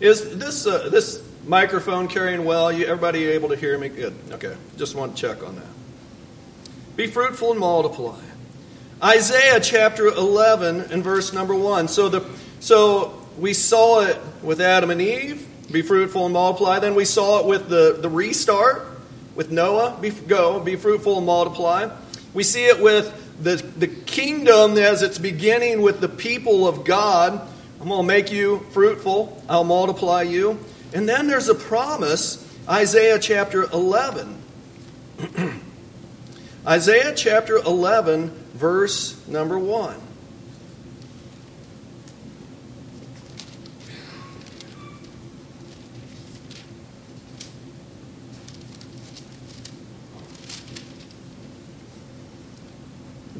Is 0.00 0.36
this 0.38 0.66
uh, 0.66 0.88
this 0.88 1.22
microphone 1.46 2.08
carrying 2.08 2.44
well? 2.44 2.72
You, 2.72 2.86
everybody 2.86 3.26
able 3.26 3.50
to 3.50 3.56
hear 3.56 3.76
me? 3.76 3.88
Good. 3.88 4.14
Okay. 4.32 4.56
Just 4.76 4.94
want 4.94 5.16
to 5.16 5.20
check 5.20 5.46
on 5.46 5.56
that. 5.56 5.64
Be 6.96 7.06
fruitful 7.06 7.52
and 7.52 7.60
multiply. 7.60 8.20
Isaiah 9.02 9.58
chapter 9.60 10.06
11 10.06 10.92
and 10.92 11.02
verse 11.02 11.32
number 11.32 11.54
1. 11.54 11.88
So 11.88 12.08
the 12.08 12.24
so 12.60 13.20
we 13.38 13.54
saw 13.54 14.02
it 14.02 14.20
with 14.42 14.60
Adam 14.60 14.90
and 14.90 15.00
Eve, 15.00 15.46
be 15.70 15.82
fruitful 15.82 16.26
and 16.26 16.32
multiply. 16.32 16.78
Then 16.78 16.94
we 16.94 17.04
saw 17.04 17.40
it 17.40 17.46
with 17.46 17.68
the, 17.68 17.98
the 18.00 18.08
restart 18.08 18.86
with 19.34 19.50
Noah, 19.50 19.98
be, 20.00 20.10
go, 20.10 20.60
be 20.60 20.76
fruitful 20.76 21.18
and 21.18 21.26
multiply. 21.26 21.88
We 22.34 22.42
see 22.42 22.66
it 22.66 22.80
with 22.80 23.21
the, 23.42 23.56
the 23.76 23.88
kingdom 23.88 24.78
as 24.78 25.02
it's 25.02 25.18
beginning 25.18 25.82
with 25.82 26.00
the 26.00 26.08
people 26.08 26.66
of 26.66 26.84
God. 26.84 27.48
I'm 27.80 27.88
going 27.88 28.02
to 28.02 28.06
make 28.06 28.30
you 28.30 28.64
fruitful, 28.70 29.42
I'll 29.48 29.64
multiply 29.64 30.22
you. 30.22 30.58
And 30.94 31.08
then 31.08 31.26
there's 31.26 31.48
a 31.48 31.54
promise, 31.54 32.48
Isaiah 32.68 33.18
chapter 33.18 33.64
11. 33.64 34.40
Isaiah 36.66 37.12
chapter 37.16 37.56
11, 37.56 38.30
verse 38.54 39.26
number 39.26 39.58
1. 39.58 40.11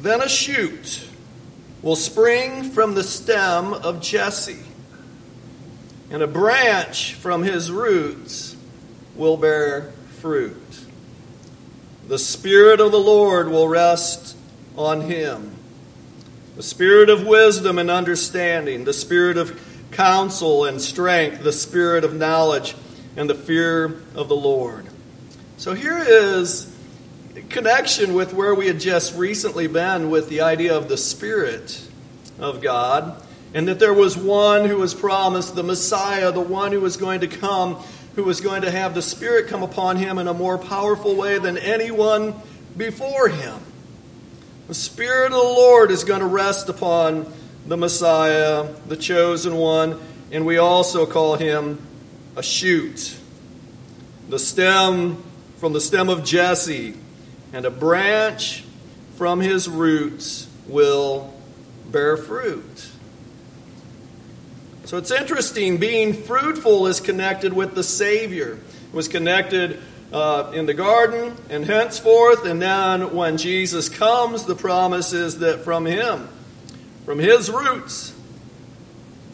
Then 0.03 0.21
a 0.21 0.27
shoot 0.27 1.07
will 1.81 1.95
spring 1.95 2.71
from 2.71 2.93
the 2.93 3.03
stem 3.03 3.73
of 3.73 4.01
Jesse, 4.01 4.59
and 6.11 6.21
a 6.21 6.27
branch 6.27 7.13
from 7.13 7.41
his 7.41 7.71
roots 7.71 8.57
will 9.15 9.37
bear 9.37 9.93
fruit. 10.19 10.57
The 12.09 12.19
Spirit 12.19 12.81
of 12.81 12.91
the 12.91 12.99
Lord 12.99 13.47
will 13.47 13.69
rest 13.69 14.35
on 14.77 15.01
him 15.01 15.55
the 16.57 16.63
Spirit 16.63 17.09
of 17.09 17.25
wisdom 17.25 17.79
and 17.79 17.89
understanding, 17.89 18.83
the 18.83 18.93
Spirit 18.93 19.37
of 19.37 19.59
counsel 19.91 20.65
and 20.65 20.81
strength, 20.81 21.43
the 21.43 21.53
Spirit 21.53 22.03
of 22.03 22.13
knowledge 22.13 22.75
and 23.15 23.29
the 23.29 23.35
fear 23.35 24.01
of 24.15 24.27
the 24.27 24.35
Lord. 24.35 24.85
So 25.57 25.73
here 25.73 25.97
is 25.97 26.72
connection 27.41 28.13
with 28.13 28.33
where 28.33 28.53
we 28.53 28.67
had 28.67 28.79
just 28.79 29.15
recently 29.17 29.67
been 29.67 30.09
with 30.09 30.29
the 30.29 30.41
idea 30.41 30.75
of 30.75 30.87
the 30.87 30.97
Spirit 30.97 31.87
of 32.39 32.61
God, 32.61 33.21
and 33.53 33.67
that 33.67 33.79
there 33.79 33.93
was 33.93 34.17
one 34.17 34.65
who 34.65 34.77
was 34.77 34.93
promised, 34.93 35.55
the 35.55 35.63
Messiah, 35.63 36.31
the 36.31 36.39
one 36.39 36.71
who 36.71 36.81
was 36.81 36.97
going 36.97 37.21
to 37.21 37.27
come, 37.27 37.75
who 38.15 38.23
was 38.23 38.41
going 38.41 38.63
to 38.63 38.71
have 38.71 38.93
the 38.93 39.01
Spirit 39.01 39.47
come 39.47 39.63
upon 39.63 39.97
him 39.97 40.17
in 40.17 40.27
a 40.27 40.33
more 40.33 40.57
powerful 40.57 41.15
way 41.15 41.37
than 41.39 41.57
anyone 41.57 42.35
before 42.77 43.27
him. 43.29 43.59
The 44.67 44.73
Spirit 44.73 45.27
of 45.27 45.31
the 45.33 45.37
Lord 45.37 45.91
is 45.91 46.03
going 46.03 46.21
to 46.21 46.25
rest 46.25 46.69
upon 46.69 47.31
the 47.65 47.77
Messiah, 47.77 48.67
the 48.87 48.97
chosen 48.97 49.55
one, 49.55 49.99
and 50.31 50.45
we 50.45 50.57
also 50.57 51.05
call 51.05 51.35
him 51.35 51.79
a 52.35 52.43
shoot. 52.43 53.17
The 54.29 54.39
stem 54.39 55.21
from 55.57 55.73
the 55.73 55.81
stem 55.81 56.09
of 56.09 56.23
Jesse, 56.23 56.95
and 57.53 57.65
a 57.65 57.71
branch 57.71 58.65
from 59.15 59.39
his 59.39 59.69
roots 59.69 60.47
will 60.67 61.31
bear 61.89 62.17
fruit. 62.17 62.89
So 64.85 64.97
it's 64.97 65.11
interesting, 65.11 65.77
being 65.77 66.13
fruitful 66.13 66.87
is 66.87 66.99
connected 66.99 67.53
with 67.53 67.75
the 67.75 67.83
Savior. 67.83 68.55
It 68.55 68.93
was 68.93 69.07
connected 69.07 69.79
uh, 70.11 70.51
in 70.53 70.65
the 70.65 70.73
garden 70.73 71.35
and 71.49 71.65
henceforth, 71.65 72.45
and 72.45 72.61
then 72.61 73.13
when 73.13 73.37
Jesus 73.37 73.87
comes, 73.87 74.45
the 74.45 74.55
promise 74.55 75.13
is 75.13 75.39
that 75.39 75.63
from 75.63 75.85
him, 75.85 76.27
from 77.05 77.19
his 77.19 77.49
roots, 77.49 78.13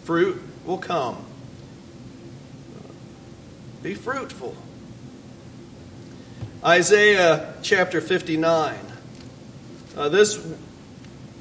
fruit 0.03 0.41
will 0.65 0.77
come. 0.77 1.25
Be 3.81 3.95
fruitful. 3.95 4.55
Isaiah 6.63 7.53
chapter 7.61 8.01
59. 8.01 8.77
Uh, 9.95 10.09
this 10.09 10.35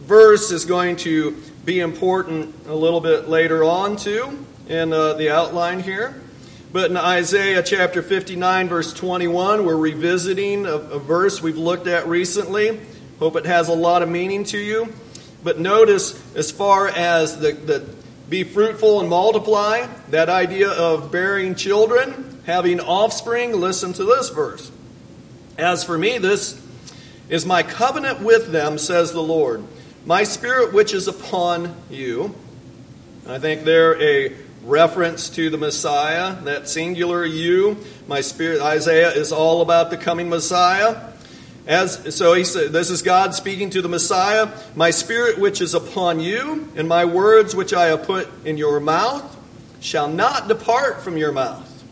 verse 0.02 0.52
is 0.52 0.64
going 0.64 0.94
to 0.94 1.32
be 1.64 1.80
important 1.80 2.54
a 2.68 2.74
little 2.74 3.00
bit 3.00 3.28
later 3.28 3.64
on, 3.64 3.96
too, 3.96 4.46
in 4.68 4.92
uh, 4.92 5.14
the 5.14 5.30
outline 5.30 5.80
here. 5.80 6.22
But 6.72 6.92
in 6.92 6.96
Isaiah 6.96 7.64
chapter 7.64 8.00
59, 8.00 8.68
verse 8.68 8.92
21, 8.92 9.64
we're 9.64 9.76
revisiting 9.76 10.66
a, 10.66 10.74
a 10.76 10.98
verse 11.00 11.42
we've 11.42 11.58
looked 11.58 11.88
at 11.88 12.06
recently. 12.06 12.78
Hope 13.18 13.34
it 13.34 13.46
has 13.46 13.66
a 13.66 13.74
lot 13.74 14.02
of 14.02 14.08
meaning 14.08 14.44
to 14.44 14.58
you. 14.58 14.94
But 15.42 15.58
notice, 15.58 16.14
as 16.36 16.52
far 16.52 16.86
as 16.86 17.40
the, 17.40 17.54
the 17.54 17.88
be 18.28 18.44
fruitful 18.44 19.00
and 19.00 19.08
multiply, 19.08 19.88
that 20.10 20.28
idea 20.28 20.70
of 20.70 21.10
bearing 21.10 21.56
children, 21.56 22.40
having 22.46 22.78
offspring, 22.78 23.50
listen 23.50 23.92
to 23.94 24.04
this 24.04 24.28
verse. 24.28 24.70
As 25.58 25.82
for 25.82 25.98
me, 25.98 26.18
this 26.18 26.64
is 27.28 27.44
my 27.44 27.64
covenant 27.64 28.20
with 28.20 28.52
them, 28.52 28.78
says 28.78 29.10
the 29.10 29.22
Lord. 29.22 29.64
My 30.06 30.22
spirit 30.22 30.72
which 30.72 30.94
is 30.94 31.08
upon 31.08 31.74
you. 31.90 32.36
I 33.26 33.40
think 33.40 33.64
there 33.64 34.00
a 34.00 34.36
reference 34.62 35.28
to 35.30 35.50
the 35.50 35.58
Messiah, 35.58 36.40
that 36.42 36.68
singular 36.68 37.24
you. 37.24 37.76
My 38.06 38.20
spirit, 38.20 38.60
Isaiah 38.60 39.10
is 39.10 39.32
all 39.32 39.60
about 39.60 39.90
the 39.90 39.96
coming 39.96 40.28
Messiah. 40.28 41.10
As, 41.66 42.14
so 42.14 42.34
he 42.34 42.44
said, 42.44 42.72
this 42.72 42.88
is 42.88 43.02
God 43.02 43.34
speaking 43.34 43.68
to 43.70 43.82
the 43.82 43.88
Messiah. 43.88 44.48
My 44.76 44.90
spirit 44.90 45.38
which 45.40 45.60
is 45.60 45.74
upon 45.74 46.20
you, 46.20 46.68
and 46.76 46.88
my 46.88 47.04
words 47.04 47.56
which 47.56 47.74
I 47.74 47.86
have 47.86 48.04
put 48.04 48.28
in 48.44 48.58
your 48.58 48.78
mouth, 48.78 49.36
shall 49.80 50.08
not 50.08 50.46
depart 50.46 51.02
from 51.02 51.16
your 51.16 51.32
mouth, 51.32 51.84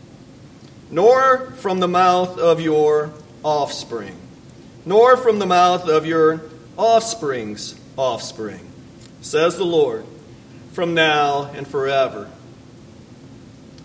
nor 0.89 1.51
from 1.57 1.81
the 1.81 1.87
mouth 1.89 2.39
of 2.39 2.61
your 2.61 3.11
offspring, 3.43 4.15
nor 4.85 5.17
from 5.17 5.39
the 5.39 5.45
mouth 5.45 5.87
of 5.87 6.05
your 6.05 6.41
offspring's 6.77 7.79
offspring, 7.97 8.71
says 9.21 9.57
the 9.57 9.65
Lord, 9.65 10.05
from 10.73 10.93
now 10.93 11.51
and 11.55 11.67
forever. 11.67 12.29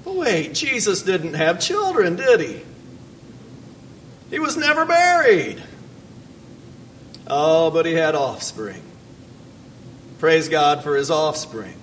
But 0.04 0.16
wait, 0.16 0.54
Jesus 0.54 1.02
didn't 1.02 1.34
have 1.34 1.60
children, 1.60 2.16
did 2.16 2.40
he? 2.40 2.62
He 4.30 4.38
was 4.38 4.56
never 4.56 4.84
married. 4.84 5.62
Oh, 7.26 7.70
but 7.70 7.86
he 7.86 7.92
had 7.92 8.14
offspring. 8.14 8.82
Praise 10.18 10.48
God 10.48 10.82
for 10.82 10.96
his 10.96 11.10
offspring. 11.10 11.74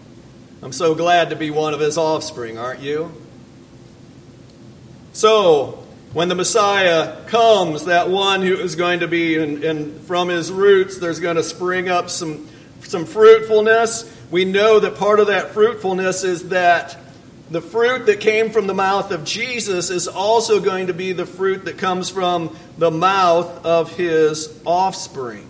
I'm 0.62 0.72
so 0.74 0.96
glad 0.96 1.30
to 1.30 1.36
be 1.36 1.52
one 1.52 1.74
of 1.74 1.80
his 1.80 1.98
offspring, 1.98 2.58
aren't 2.58 2.82
you? 2.82 3.12
So, 5.14 5.84
when 6.14 6.28
the 6.28 6.36
Messiah 6.36 7.24
comes, 7.28 7.86
that 7.86 8.10
one 8.10 8.42
who 8.42 8.56
is 8.56 8.76
going 8.76 9.02
to 9.02 9.08
be, 9.08 9.38
and, 9.38 10.02
from 10.02 10.30
his 10.30 10.52
roots, 10.52 10.98
there's 10.98 11.20
going 11.20 11.36
to 11.36 11.44
spring 11.44 11.88
up 11.88 12.10
some, 12.10 12.48
some 12.82 13.06
fruitfulness. 13.06 14.12
We 14.32 14.46
know 14.46 14.80
that 14.80 14.96
part 14.96 15.20
of 15.20 15.28
that 15.28 15.52
fruitfulness 15.52 16.24
is 16.24 16.50
that 16.50 16.98
the 17.52 17.62
fruit 17.62 18.08
that 18.08 18.20
came 18.20 18.50
from 18.50 18.66
the 18.66 18.74
mouth 18.74 19.12
of 19.12 19.24
Jesus 19.24 19.92
is 19.92 20.08
also 20.08 20.60
going 20.60 20.88
to 20.88 20.94
be 20.94 21.14
the 21.14 21.26
fruit 21.26 21.66
that 21.66 21.78
comes 21.78 22.10
from 22.10 22.56
the 22.78 22.92
mouth 22.92 23.66
of 23.66 23.96
his 23.96 24.60
offspring. 24.66 25.48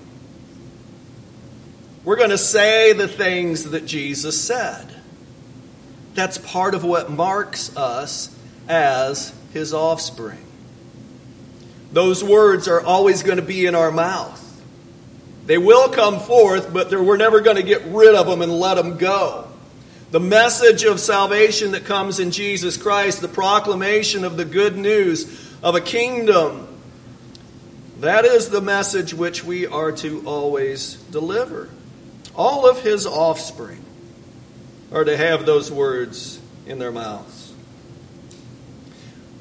We're 2.04 2.18
going 2.18 2.30
to 2.30 2.38
say 2.38 2.94
the 2.94 3.08
things 3.08 3.72
that 3.72 3.86
Jesus 3.86 4.42
said. 4.42 4.94
That's 6.16 6.38
part 6.38 6.74
of 6.74 6.84
what 6.84 7.12
marks 7.12 7.76
us 7.78 8.36
as 8.68 9.34
his 9.54 9.74
offspring. 9.74 10.49
Those 11.92 12.24
words 12.24 12.68
are 12.68 12.82
always 12.82 13.24
going 13.24 13.38
to 13.38 13.44
be 13.44 13.66
in 13.66 13.76
our 13.76 13.92
mouth. 13.92 14.46
They 15.46 15.58
will 15.58 15.90
come 15.90 16.20
forth, 16.20 16.72
but 16.72 16.92
we're 16.92 17.18
never 17.18 17.40
going 17.42 17.56
to 17.56 17.64
get 17.64 17.84
rid 17.86 18.14
of 18.14 18.28
them 18.28 18.42
and 18.42 18.60
let 18.60 18.76
them 18.76 18.98
go. 18.98 19.48
The 20.12 20.20
message 20.20 20.84
of 20.84 21.00
salvation 21.00 21.72
that 21.72 21.86
comes 21.86 22.20
in 22.20 22.32
Jesus 22.32 22.78
Christ, 22.78 23.22
the 23.22 23.28
proclamation 23.28 24.24
of 24.24 24.38
the 24.38 24.46
good 24.46 24.78
news 24.78 25.54
of 25.64 25.76
a 25.76 25.82
kingdom, 25.82 26.68
that 28.00 28.26
is 28.26 28.50
the 28.50 28.62
message 28.62 29.14
which 29.14 29.44
we 29.44 29.68
are 29.68 29.92
to 29.94 30.24
always 30.26 30.96
deliver. 31.12 31.70
All 32.36 32.70
of 32.70 32.82
his 32.82 33.06
offspring 33.06 33.84
are 34.92 35.04
to 35.04 35.18
have 35.18 35.46
those 35.46 35.72
words 35.72 36.40
in 36.66 36.80
their 36.80 36.92
mouths. 36.92 37.54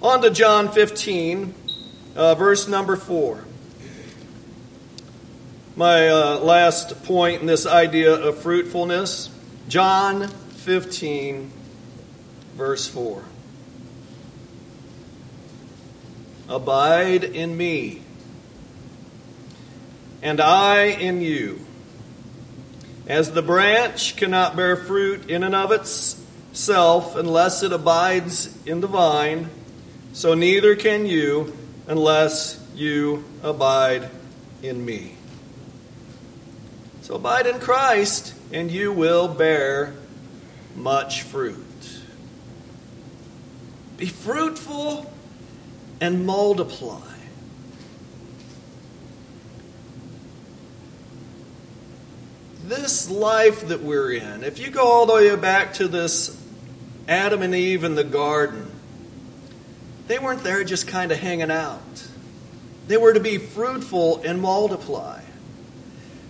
On 0.03 0.21
to 0.23 0.31
John 0.31 0.71
15, 0.71 1.55
uh, 2.19 2.35
verse 2.35 2.67
number 2.67 2.97
4. 2.97 3.45
My 5.77 6.09
uh, 6.09 6.39
last 6.41 7.05
point 7.05 7.41
in 7.41 7.47
this 7.47 7.65
idea 7.65 8.13
of 8.13 8.39
fruitfulness, 8.39 9.31
John 9.69 10.27
15, 10.27 11.53
verse 12.57 12.89
4. 12.89 13.23
Abide 16.49 17.23
in 17.23 17.57
me, 17.57 18.03
and 20.21 20.41
I 20.41 20.87
in 20.87 21.21
you. 21.21 21.65
As 23.07 23.31
the 23.31 23.43
branch 23.43 24.17
cannot 24.17 24.57
bear 24.57 24.75
fruit 24.77 25.31
in 25.31 25.45
and 25.45 25.55
of 25.55 25.71
itself 25.71 27.15
unless 27.15 27.63
it 27.63 27.73
abides 27.73 28.59
in 28.67 28.81
the 28.81 28.89
vine, 28.89 29.51
so 30.13 30.35
neither 30.35 30.75
can 30.75 31.07
you 31.07 31.57
unless 31.89 32.65
you 32.75 33.25
abide 33.43 34.09
in 34.63 34.85
me. 34.85 35.15
So 37.03 37.15
abide 37.15 37.47
in 37.47 37.59
Christ, 37.59 38.35
and 38.53 38.71
you 38.71 38.93
will 38.93 39.27
bear 39.27 39.95
much 40.77 41.23
fruit. 41.23 41.57
Be 43.97 44.07
fruitful 44.07 45.13
and 46.01 46.27
multiply. 46.27 47.01
This 52.65 53.11
life 53.11 53.69
that 53.69 53.83
we're 53.83 54.13
in, 54.13 54.45
if 54.45 54.59
you 54.59 54.71
go 54.71 54.87
all 54.87 55.07
the 55.07 55.15
way 55.15 55.35
back 55.37 55.73
to 55.75 55.89
this 55.89 56.39
Adam 57.09 57.41
and 57.41 57.55
Eve 57.55 57.83
in 57.83 57.95
the 57.95 58.05
garden, 58.05 58.71
they 60.09 60.19
weren't 60.19 60.43
there 60.43 60.65
just 60.65 60.89
kind 60.89 61.13
of 61.13 61.19
hanging 61.19 61.51
out. 61.51 62.09
They 62.89 62.97
were 62.97 63.13
to 63.13 63.21
be 63.21 63.37
fruitful 63.37 64.23
and 64.23 64.41
multiply. 64.41 65.21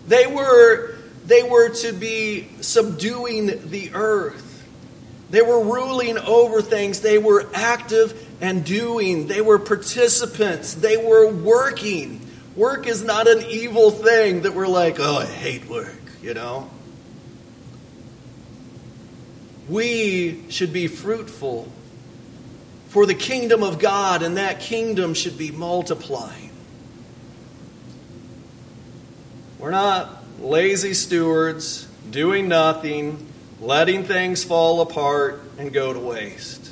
They 0.08 0.26
were, 0.26 0.96
they 1.24 1.44
were 1.44 1.68
to 1.68 1.92
be 1.92 2.48
subduing 2.60 3.70
the 3.70 3.92
earth. 3.94 4.44
They 5.30 5.42
were 5.42 5.62
ruling 5.62 6.18
over 6.18 6.60
things. 6.60 7.00
They 7.00 7.18
were 7.18 7.48
active 7.54 8.26
and 8.40 8.64
doing. 8.64 9.28
They 9.28 9.40
were 9.40 9.60
participants. 9.60 10.74
They 10.74 10.96
were 10.96 11.30
working. 11.30 12.26
Work 12.56 12.88
is 12.88 13.04
not 13.04 13.28
an 13.28 13.44
evil 13.44 13.92
thing 13.92 14.42
that 14.42 14.54
we're 14.54 14.66
like, 14.66 14.96
oh, 14.98 15.18
I 15.18 15.26
hate 15.26 15.66
work, 15.66 16.00
you 16.20 16.34
know? 16.34 16.68
We 19.68 20.50
should 20.50 20.72
be 20.72 20.88
fruitful 20.88 21.70
for 22.88 23.06
the 23.06 23.14
kingdom 23.14 23.62
of 23.62 23.78
God, 23.78 24.22
and 24.22 24.36
that 24.36 24.60
kingdom 24.60 25.14
should 25.14 25.38
be 25.38 25.50
multiplying. 25.50 26.50
We're 29.58 29.70
not 29.70 30.24
lazy 30.40 30.94
stewards 30.94 31.86
doing 32.10 32.48
nothing, 32.48 33.26
letting 33.60 34.04
things 34.04 34.44
fall 34.44 34.80
apart 34.80 35.42
and 35.58 35.72
go 35.72 35.92
to 35.92 35.98
waste. 35.98 36.70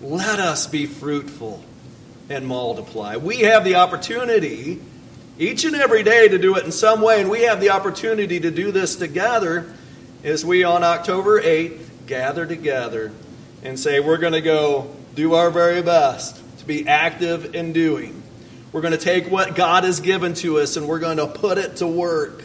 Let 0.00 0.40
us 0.40 0.66
be 0.66 0.86
fruitful 0.86 1.62
and 2.28 2.46
multiply. 2.46 3.16
We 3.16 3.40
have 3.40 3.64
the 3.64 3.76
opportunity 3.76 4.80
each 5.38 5.64
and 5.64 5.76
every 5.76 6.02
day 6.02 6.28
to 6.28 6.38
do 6.38 6.56
it 6.56 6.64
in 6.64 6.72
some 6.72 7.00
way, 7.00 7.20
and 7.20 7.30
we 7.30 7.42
have 7.42 7.60
the 7.60 7.70
opportunity 7.70 8.40
to 8.40 8.50
do 8.50 8.72
this 8.72 8.96
together 8.96 9.72
as 10.24 10.44
we 10.44 10.64
on 10.64 10.82
October 10.82 11.40
8th 11.40 11.78
gather 12.06 12.46
together 12.46 13.12
and 13.62 13.78
say 13.78 14.00
we're 14.00 14.18
going 14.18 14.32
to 14.32 14.40
go 14.40 14.94
do 15.14 15.34
our 15.34 15.50
very 15.50 15.82
best 15.82 16.40
to 16.58 16.64
be 16.64 16.86
active 16.86 17.54
in 17.54 17.72
doing. 17.72 18.22
We're 18.72 18.80
going 18.80 18.92
to 18.92 18.98
take 18.98 19.30
what 19.30 19.54
God 19.54 19.84
has 19.84 20.00
given 20.00 20.34
to 20.34 20.58
us 20.58 20.76
and 20.76 20.88
we're 20.88 20.98
going 20.98 21.18
to 21.18 21.26
put 21.26 21.58
it 21.58 21.76
to 21.76 21.86
work. 21.86 22.42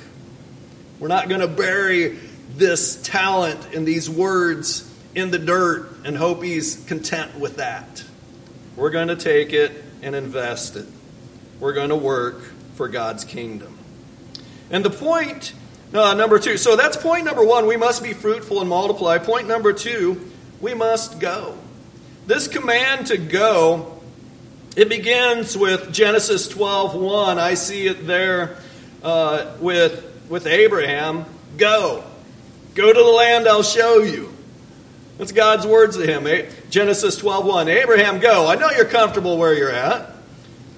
We're 0.99 1.07
not 1.07 1.29
going 1.29 1.41
to 1.41 1.47
bury 1.47 2.17
this 2.55 3.01
talent 3.01 3.73
and 3.73 3.87
these 3.87 4.09
words 4.09 4.83
in 5.15 5.31
the 5.31 5.39
dirt 5.39 5.89
and 6.05 6.17
hope 6.17 6.43
He's 6.43 6.83
content 6.85 7.39
with 7.39 7.57
that. 7.57 8.03
We're 8.75 8.89
going 8.89 9.07
to 9.07 9.15
take 9.15 9.53
it 9.53 9.83
and 10.01 10.15
invest 10.15 10.75
it. 10.75 10.85
We're 11.59 11.73
going 11.73 11.89
to 11.89 11.95
work 11.95 12.41
for 12.75 12.87
God's 12.87 13.23
kingdom. 13.23 13.77
And 14.69 14.83
the 14.83 14.89
point, 14.89 15.53
uh, 15.93 16.13
number 16.13 16.39
two, 16.39 16.57
so 16.57 16.75
that's 16.75 16.97
point 16.97 17.25
number 17.25 17.43
one. 17.43 17.67
We 17.67 17.77
must 17.77 18.03
be 18.03 18.13
fruitful 18.13 18.59
and 18.59 18.69
multiply. 18.69 19.17
Point 19.17 19.47
number 19.47 19.73
two, 19.73 20.31
we 20.61 20.73
must 20.73 21.19
go. 21.19 21.57
This 22.25 22.47
command 22.47 23.07
to 23.07 23.17
go, 23.17 24.01
it 24.75 24.89
begins 24.89 25.57
with 25.57 25.91
Genesis 25.93 26.47
12 26.47 26.95
1. 26.95 27.39
I 27.39 27.53
see 27.53 27.87
it 27.87 28.05
there 28.05 28.57
uh, 29.03 29.53
with, 29.59 30.03
with 30.29 30.45
Abraham. 30.45 31.25
Go. 31.57 32.03
Go 32.75 32.93
to 32.93 32.99
the 32.99 33.09
land 33.09 33.47
I'll 33.47 33.63
show 33.63 33.99
you. 33.99 34.31
That's 35.17 35.31
God's 35.31 35.65
words 35.65 35.97
to 35.97 36.05
him. 36.05 36.47
Genesis 36.69 37.17
12 37.17 37.45
1. 37.45 37.69
Abraham, 37.69 38.19
go. 38.19 38.47
I 38.47 38.55
know 38.55 38.69
you're 38.69 38.85
comfortable 38.85 39.37
where 39.37 39.53
you're 39.53 39.71
at. 39.71 40.13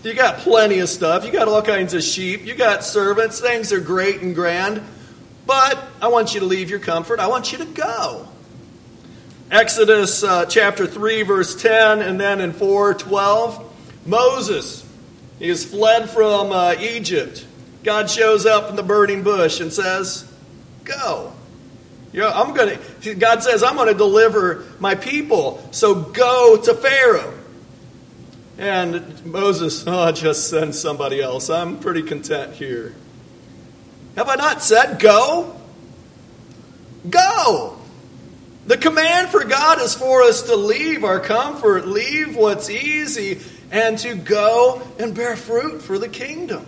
You 0.04 0.14
got 0.14 0.38
plenty 0.38 0.80
of 0.80 0.88
stuff. 0.88 1.26
You 1.26 1.32
got 1.32 1.50
all 1.50 1.62
kinds 1.62 1.94
of 1.94 2.04
sheep. 2.04 2.46
You 2.46 2.56
got 2.56 2.86
servants. 2.86 3.42
Things 3.42 3.74
are 3.74 3.82
great 3.82 4.22
and 4.22 4.34
grand. 4.34 4.82
But 5.46 5.84
I 6.02 6.08
want 6.08 6.34
you 6.34 6.40
to 6.40 6.46
leave 6.46 6.70
your 6.70 6.80
comfort. 6.80 7.20
I 7.20 7.28
want 7.28 7.52
you 7.52 7.58
to 7.58 7.66
go. 7.66 8.30
Exodus 9.52 10.24
uh, 10.24 10.46
chapter 10.46 10.86
3, 10.86 11.24
verse 11.24 11.60
10, 11.60 12.02
and 12.02 12.20
then 12.20 12.40
in 12.40 12.54
4 12.54 12.94
12, 12.94 14.06
Moses, 14.06 14.88
he 15.40 15.50
has 15.50 15.66
fled 15.66 16.10
from 16.10 16.52
uh, 16.52 16.76
Egypt. 16.80 17.48
God 17.84 18.12
shows 18.12 18.46
up 18.46 18.70
in 18.70 18.76
the 18.76 18.84
burning 18.84 19.24
bush 19.24 19.60
and 19.60 19.74
says, 19.74 20.32
Go. 20.84 21.34
You 22.12 22.26
I'm 22.26 22.54
going 22.54 22.78
to, 23.02 23.16
God 23.16 23.42
says, 23.42 23.64
I'm 23.64 23.76
going 23.76 23.88
to 23.88 23.94
deliver 23.94 24.66
my 24.80 24.96
people. 24.96 25.68
So 25.72 25.96
go 25.96 26.58
to 26.58 26.74
Pharaoh. 26.76 27.34
And 28.58 29.26
Moses, 29.26 29.84
oh, 29.88 30.12
just 30.12 30.50
send 30.50 30.76
somebody 30.76 31.22
else. 31.22 31.50
I'm 31.50 31.80
pretty 31.80 32.04
content 32.04 32.54
here. 32.54 32.94
Have 34.16 34.30
I 34.30 34.36
not 34.36 34.62
said 34.62 35.00
go? 35.00 35.60
Go. 37.10 37.79
The 38.70 38.78
command 38.78 39.30
for 39.30 39.44
God 39.46 39.82
is 39.82 39.96
for 39.96 40.22
us 40.22 40.44
to 40.44 40.56
leave 40.56 41.04
our 41.04 41.20
comfort, 41.20 41.88
leave 41.88 42.36
what's 42.36 42.70
easy, 42.70 43.40
and 43.72 43.98
to 43.98 44.14
go 44.14 44.84
and 45.00 45.16
bear 45.16 45.36
fruit 45.36 45.82
for 45.82 45.98
the 45.98 46.08
kingdom. 46.08 46.68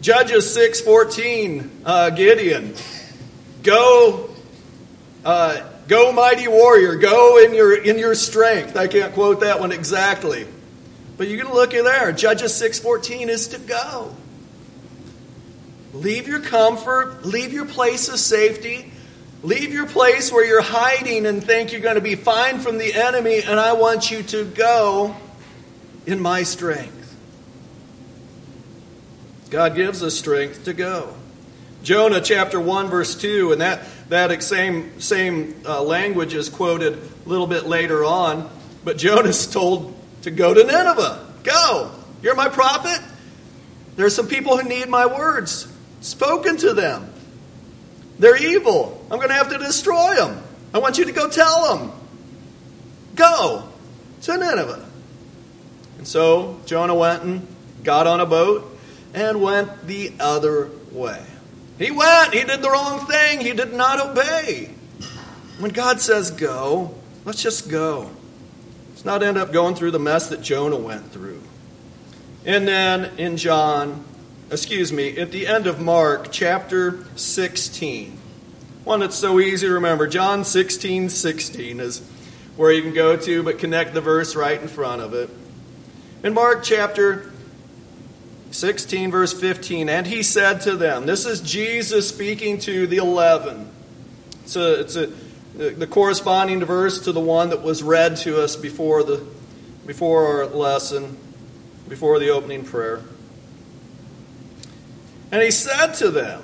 Judges 0.00 0.48
6:14, 0.54 1.70
uh, 1.84 2.10
Gideon, 2.10 2.72
go, 3.64 4.30
uh, 5.24 5.62
go, 5.88 6.12
mighty 6.12 6.46
warrior, 6.46 6.94
go 6.94 7.38
in 7.44 7.52
your 7.52 7.74
in 7.74 7.98
your 7.98 8.14
strength. 8.14 8.76
I 8.76 8.86
can't 8.86 9.12
quote 9.12 9.40
that 9.40 9.58
one 9.58 9.72
exactly, 9.72 10.46
but 11.16 11.26
you 11.26 11.36
can 11.36 11.52
look 11.52 11.74
in 11.74 11.84
there. 11.84 12.12
Judges 12.12 12.54
6:14 12.54 13.28
is 13.28 13.48
to 13.48 13.58
go. 13.58 14.14
Leave 15.92 16.28
your 16.28 16.38
comfort, 16.38 17.26
leave 17.26 17.52
your 17.52 17.64
place 17.64 18.08
of 18.08 18.20
safety, 18.20 18.92
leave 19.42 19.72
your 19.72 19.86
place 19.86 20.32
where 20.32 20.44
you're 20.44 20.62
hiding 20.62 21.26
and 21.26 21.42
think 21.42 21.72
you're 21.72 21.80
going 21.80 21.94
to 21.94 22.00
be 22.00 22.14
fine 22.14 22.58
from 22.58 22.78
the 22.78 22.94
enemy, 22.94 23.42
and 23.42 23.58
I 23.58 23.74
want 23.74 24.10
you 24.10 24.22
to 24.24 24.44
go 24.44 25.14
in 26.06 26.20
my 26.20 26.42
strength. 26.42 26.94
God 29.50 29.74
gives 29.74 30.02
us 30.02 30.18
strength 30.18 30.64
to 30.64 30.74
go. 30.74 31.14
Jonah 31.82 32.20
chapter 32.20 32.60
1 32.60 32.88
verse 32.88 33.14
2 33.14 33.52
and 33.52 33.60
that 33.60 33.82
that 34.08 34.42
same 34.42 35.00
same 35.00 35.62
uh, 35.64 35.80
language 35.82 36.34
is 36.34 36.48
quoted 36.48 36.94
a 36.94 37.28
little 37.28 37.46
bit 37.46 37.66
later 37.66 38.04
on, 38.04 38.50
but 38.84 38.98
Jonah's 38.98 39.46
told 39.46 39.94
to 40.22 40.30
go 40.30 40.52
to 40.52 40.64
Nineveh. 40.64 41.24
Go. 41.44 41.92
You're 42.20 42.34
my 42.34 42.48
prophet. 42.48 43.00
There's 43.96 44.14
some 44.14 44.26
people 44.28 44.56
who 44.56 44.68
need 44.68 44.88
my 44.88 45.06
words 45.06 45.66
spoken 46.00 46.56
to 46.58 46.74
them. 46.74 47.12
They're 48.18 48.36
evil. 48.36 49.04
I'm 49.10 49.18
going 49.18 49.28
to 49.28 49.34
have 49.34 49.50
to 49.50 49.58
destroy 49.58 50.16
them. 50.16 50.42
I 50.74 50.78
want 50.78 50.98
you 50.98 51.04
to 51.04 51.12
go 51.12 51.28
tell 51.28 51.76
them. 51.76 51.92
Go 53.14 53.68
to 54.22 54.36
Nineveh. 54.36 54.88
And 55.98 56.06
so 56.06 56.60
Jonah 56.66 56.94
went 56.94 57.22
and 57.22 57.46
got 57.82 58.06
on 58.06 58.20
a 58.20 58.26
boat 58.26 58.78
and 59.14 59.40
went 59.40 59.86
the 59.86 60.12
other 60.20 60.70
way. 60.92 61.22
He 61.78 61.90
went, 61.90 62.34
he 62.34 62.42
did 62.44 62.60
the 62.60 62.70
wrong 62.70 63.06
thing, 63.06 63.40
he 63.40 63.52
did 63.52 63.72
not 63.72 64.00
obey. 64.00 64.70
When 65.58 65.70
God 65.70 66.00
says 66.00 66.30
go, 66.30 66.94
let's 67.24 67.42
just 67.42 67.68
go. 67.68 68.10
Let's 68.90 69.04
not 69.04 69.22
end 69.22 69.38
up 69.38 69.52
going 69.52 69.76
through 69.76 69.92
the 69.92 69.98
mess 69.98 70.28
that 70.28 70.42
Jonah 70.42 70.76
went 70.76 71.12
through. 71.12 71.42
And 72.44 72.66
then 72.66 73.16
in 73.18 73.36
John, 73.36 74.04
excuse 74.50 74.92
me, 74.92 75.18
at 75.18 75.30
the 75.30 75.46
end 75.46 75.66
of 75.66 75.80
Mark 75.80 76.28
chapter 76.30 77.04
16, 77.16 78.18
one 78.84 79.00
that's 79.00 79.16
so 79.16 79.38
easy 79.40 79.66
to 79.66 79.74
remember, 79.74 80.06
John 80.06 80.44
16 80.44 81.10
16 81.10 81.80
is 81.80 82.00
where 82.56 82.72
you 82.72 82.82
can 82.82 82.94
go 82.94 83.16
to, 83.16 83.42
but 83.42 83.58
connect 83.58 83.94
the 83.94 84.00
verse 84.00 84.34
right 84.34 84.60
in 84.60 84.68
front 84.68 85.02
of 85.02 85.14
it. 85.14 85.30
In 86.24 86.34
Mark 86.34 86.62
chapter 86.64 87.30
16, 88.50 89.10
verse 89.10 89.38
15, 89.38 89.88
and 89.88 90.06
he 90.06 90.22
said 90.22 90.62
to 90.62 90.74
them, 90.76 91.06
This 91.06 91.26
is 91.26 91.40
Jesus 91.40 92.08
speaking 92.08 92.58
to 92.60 92.86
the 92.86 92.96
eleven. 92.96 93.70
It's 94.42 94.56
a, 94.56 94.80
it's 94.80 94.96
a 94.96 95.12
the, 95.54 95.86
corresponding 95.86 96.64
verse 96.64 97.00
to 97.00 97.12
the 97.12 97.20
one 97.20 97.50
that 97.50 97.62
was 97.62 97.82
read 97.82 98.16
to 98.18 98.40
us 98.40 98.56
before, 98.56 99.02
the, 99.02 99.24
before 99.86 100.26
our 100.26 100.46
lesson, 100.46 101.16
before 101.88 102.18
the 102.18 102.30
opening 102.30 102.64
prayer. 102.64 103.02
And 105.30 105.42
he 105.42 105.50
said 105.50 105.92
to 105.94 106.10
them, 106.10 106.42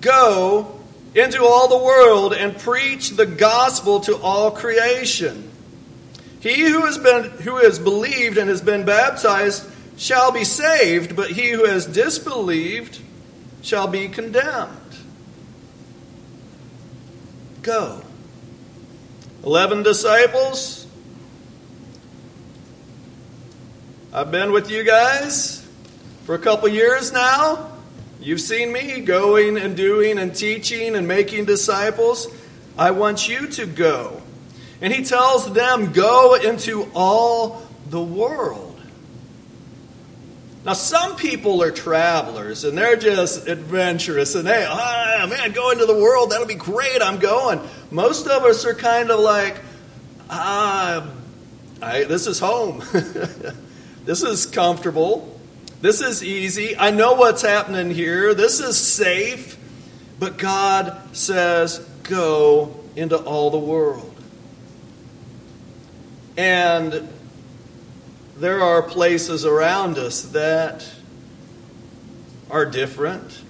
Go 0.00 0.80
into 1.14 1.42
all 1.42 1.68
the 1.68 1.84
world 1.84 2.32
and 2.32 2.56
preach 2.56 3.10
the 3.10 3.26
gospel 3.26 4.00
to 4.00 4.16
all 4.16 4.50
creation. 4.50 5.50
He 6.40 6.60
who 6.62 6.86
has 6.86 6.98
been 6.98 7.24
who 7.42 7.56
has 7.56 7.78
believed 7.78 8.38
and 8.38 8.48
has 8.48 8.62
been 8.62 8.84
baptized 8.84 9.68
shall 9.98 10.32
be 10.32 10.44
saved, 10.44 11.16
but 11.16 11.30
he 11.30 11.50
who 11.50 11.66
has 11.66 11.86
disbelieved 11.86 12.98
shall 13.62 13.86
be 13.86 14.08
condemned. 14.08 14.76
Go. 17.62 18.02
Eleven 19.44 19.82
disciples. 19.82 20.86
I've 24.12 24.30
been 24.30 24.52
with 24.52 24.70
you 24.70 24.82
guys 24.82 25.59
for 26.30 26.36
a 26.36 26.38
couple 26.38 26.68
years 26.68 27.10
now. 27.10 27.72
You've 28.20 28.40
seen 28.40 28.72
me 28.72 29.00
going 29.00 29.56
and 29.56 29.76
doing 29.76 30.16
and 30.16 30.32
teaching 30.32 30.94
and 30.94 31.08
making 31.08 31.46
disciples. 31.46 32.28
I 32.78 32.92
want 32.92 33.28
you 33.28 33.48
to 33.48 33.66
go. 33.66 34.22
And 34.80 34.92
he 34.92 35.04
tells 35.04 35.52
them, 35.52 35.92
Go 35.92 36.36
into 36.36 36.88
all 36.94 37.66
the 37.88 38.00
world. 38.00 38.80
Now, 40.64 40.74
some 40.74 41.16
people 41.16 41.64
are 41.64 41.72
travelers 41.72 42.62
and 42.62 42.78
they're 42.78 42.94
just 42.94 43.48
adventurous 43.48 44.36
and 44.36 44.46
they, 44.46 44.64
oh 44.70 45.26
man, 45.26 45.50
go 45.50 45.72
into 45.72 45.84
the 45.84 45.96
world, 45.96 46.30
that'll 46.30 46.46
be 46.46 46.54
great, 46.54 47.02
I'm 47.02 47.18
going. 47.18 47.60
Most 47.90 48.28
of 48.28 48.44
us 48.44 48.64
are 48.66 48.74
kind 48.74 49.10
of 49.10 49.18
like, 49.18 49.56
ah, 50.30 51.10
I, 51.82 52.04
this 52.04 52.28
is 52.28 52.38
home. 52.38 52.84
this 54.04 54.22
is 54.22 54.46
comfortable. 54.46 55.29
This 55.80 56.02
is 56.02 56.22
easy. 56.22 56.76
I 56.76 56.90
know 56.90 57.14
what's 57.14 57.42
happening 57.42 57.90
here. 57.90 58.34
This 58.34 58.60
is 58.60 58.76
safe. 58.76 59.56
But 60.18 60.36
God 60.36 61.16
says, 61.16 61.78
go 62.02 62.78
into 62.94 63.16
all 63.16 63.50
the 63.50 63.58
world. 63.58 64.14
And 66.36 67.08
there 68.36 68.62
are 68.62 68.82
places 68.82 69.46
around 69.46 69.96
us 69.96 70.22
that 70.22 70.86
are 72.50 72.66
different, 72.66 73.42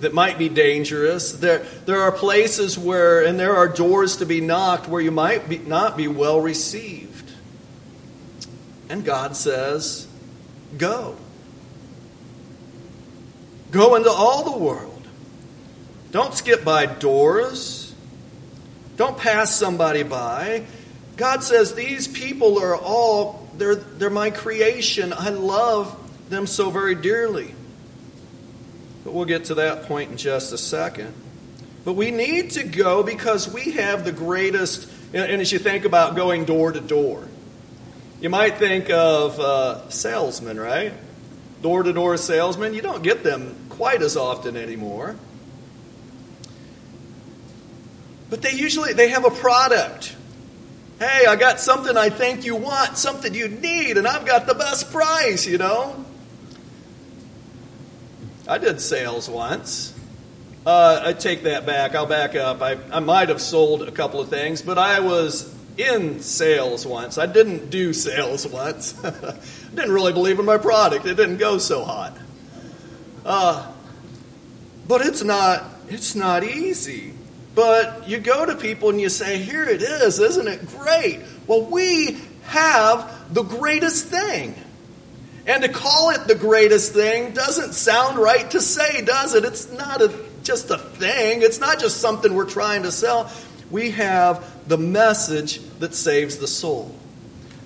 that 0.00 0.12
might 0.12 0.38
be 0.38 0.48
dangerous. 0.48 1.32
There, 1.32 1.58
there 1.86 2.00
are 2.00 2.12
places 2.12 2.78
where, 2.78 3.24
and 3.24 3.38
there 3.38 3.56
are 3.56 3.68
doors 3.68 4.18
to 4.18 4.26
be 4.26 4.40
knocked 4.40 4.88
where 4.88 5.00
you 5.00 5.10
might 5.10 5.48
be, 5.48 5.58
not 5.58 5.96
be 5.96 6.08
well 6.08 6.40
received. 6.40 7.30
And 8.88 9.04
God 9.04 9.36
says, 9.36 10.06
Go. 10.76 11.16
Go 13.70 13.94
into 13.94 14.10
all 14.10 14.50
the 14.50 14.58
world. 14.58 15.06
Don't 16.10 16.34
skip 16.34 16.64
by 16.64 16.86
doors. 16.86 17.94
Don't 18.96 19.16
pass 19.16 19.54
somebody 19.54 20.02
by. 20.02 20.64
God 21.16 21.42
says, 21.44 21.74
These 21.74 22.08
people 22.08 22.58
are 22.58 22.76
all, 22.76 23.48
they're, 23.56 23.76
they're 23.76 24.10
my 24.10 24.30
creation. 24.30 25.12
I 25.12 25.30
love 25.30 25.96
them 26.28 26.46
so 26.46 26.70
very 26.70 26.94
dearly. 26.94 27.54
But 29.04 29.14
we'll 29.14 29.24
get 29.24 29.46
to 29.46 29.54
that 29.56 29.84
point 29.84 30.10
in 30.10 30.16
just 30.16 30.52
a 30.52 30.58
second. 30.58 31.14
But 31.84 31.94
we 31.94 32.10
need 32.10 32.50
to 32.52 32.64
go 32.64 33.02
because 33.02 33.52
we 33.52 33.72
have 33.72 34.04
the 34.04 34.12
greatest, 34.12 34.90
and 35.14 35.40
as 35.40 35.50
you 35.50 35.58
think 35.58 35.84
about 35.84 36.16
going 36.16 36.44
door 36.44 36.72
to 36.72 36.80
door, 36.80 37.26
you 38.20 38.28
might 38.28 38.58
think 38.58 38.90
of 38.90 39.40
uh, 39.40 39.88
salesmen, 39.88 40.60
right? 40.60 40.92
Door 41.62 41.84
to 41.84 41.92
door 41.92 42.16
salesmen. 42.16 42.74
You 42.74 42.82
don't 42.82 43.02
get 43.02 43.22
them 43.22 43.54
quite 43.68 44.02
as 44.02 44.16
often 44.16 44.56
anymore. 44.56 45.16
But 48.28 48.42
they 48.42 48.52
usually 48.52 48.92
they 48.92 49.08
have 49.08 49.24
a 49.24 49.30
product 49.30 50.16
Hey, 51.00 51.24
I 51.24 51.34
got 51.36 51.60
something 51.60 51.96
I 51.96 52.10
think 52.10 52.44
you 52.44 52.56
want, 52.56 52.98
something 52.98 53.32
you 53.32 53.48
need, 53.48 53.96
and 53.96 54.06
I've 54.06 54.26
got 54.26 54.46
the 54.46 54.52
best 54.52 54.92
price, 54.92 55.46
you 55.46 55.56
know? 55.56 56.04
I 58.46 58.58
did 58.58 58.82
sales 58.82 59.26
once. 59.26 59.94
Uh, 60.66 61.00
I 61.02 61.14
take 61.14 61.44
that 61.44 61.64
back. 61.64 61.94
I'll 61.94 62.04
back 62.04 62.36
up. 62.36 62.60
I, 62.60 62.76
I 62.92 63.00
might 63.00 63.30
have 63.30 63.40
sold 63.40 63.80
a 63.80 63.90
couple 63.90 64.20
of 64.20 64.28
things, 64.28 64.60
but 64.60 64.76
I 64.76 65.00
was 65.00 65.54
in 65.78 66.20
sales 66.20 66.86
once. 66.86 67.16
I 67.16 67.24
didn't 67.24 67.70
do 67.70 67.94
sales 67.94 68.46
once. 68.52 68.92
Didn't 69.74 69.92
really 69.92 70.12
believe 70.12 70.38
in 70.38 70.44
my 70.44 70.58
product. 70.58 71.06
It 71.06 71.16
didn't 71.16 71.38
go 71.38 71.58
so 71.58 71.84
hot. 71.84 72.16
Uh, 73.24 73.70
but 74.88 75.02
it's 75.02 75.22
not. 75.22 75.64
It's 75.88 76.14
not 76.14 76.44
easy. 76.44 77.14
But 77.54 78.08
you 78.08 78.18
go 78.18 78.46
to 78.46 78.56
people 78.56 78.90
and 78.90 79.00
you 79.00 79.08
say, 79.08 79.38
Here 79.38 79.64
it 79.64 79.82
is, 79.82 80.18
isn't 80.18 80.48
it 80.48 80.66
great? 80.68 81.20
Well, 81.46 81.62
we 81.62 82.18
have 82.44 83.34
the 83.34 83.42
greatest 83.42 84.06
thing. 84.06 84.54
And 85.46 85.62
to 85.62 85.68
call 85.68 86.10
it 86.10 86.26
the 86.26 86.34
greatest 86.34 86.92
thing 86.92 87.32
doesn't 87.32 87.72
sound 87.72 88.18
right 88.18 88.48
to 88.50 88.60
say, 88.60 89.02
does 89.04 89.34
it? 89.34 89.44
It's 89.44 89.70
not 89.72 90.02
a, 90.02 90.14
just 90.42 90.70
a 90.70 90.78
thing, 90.78 91.42
it's 91.42 91.60
not 91.60 91.80
just 91.80 91.98
something 91.98 92.34
we're 92.34 92.48
trying 92.48 92.82
to 92.84 92.92
sell. 92.92 93.30
We 93.70 93.90
have 93.92 94.68
the 94.68 94.78
message 94.78 95.60
that 95.78 95.94
saves 95.94 96.38
the 96.38 96.48
soul. 96.48 96.94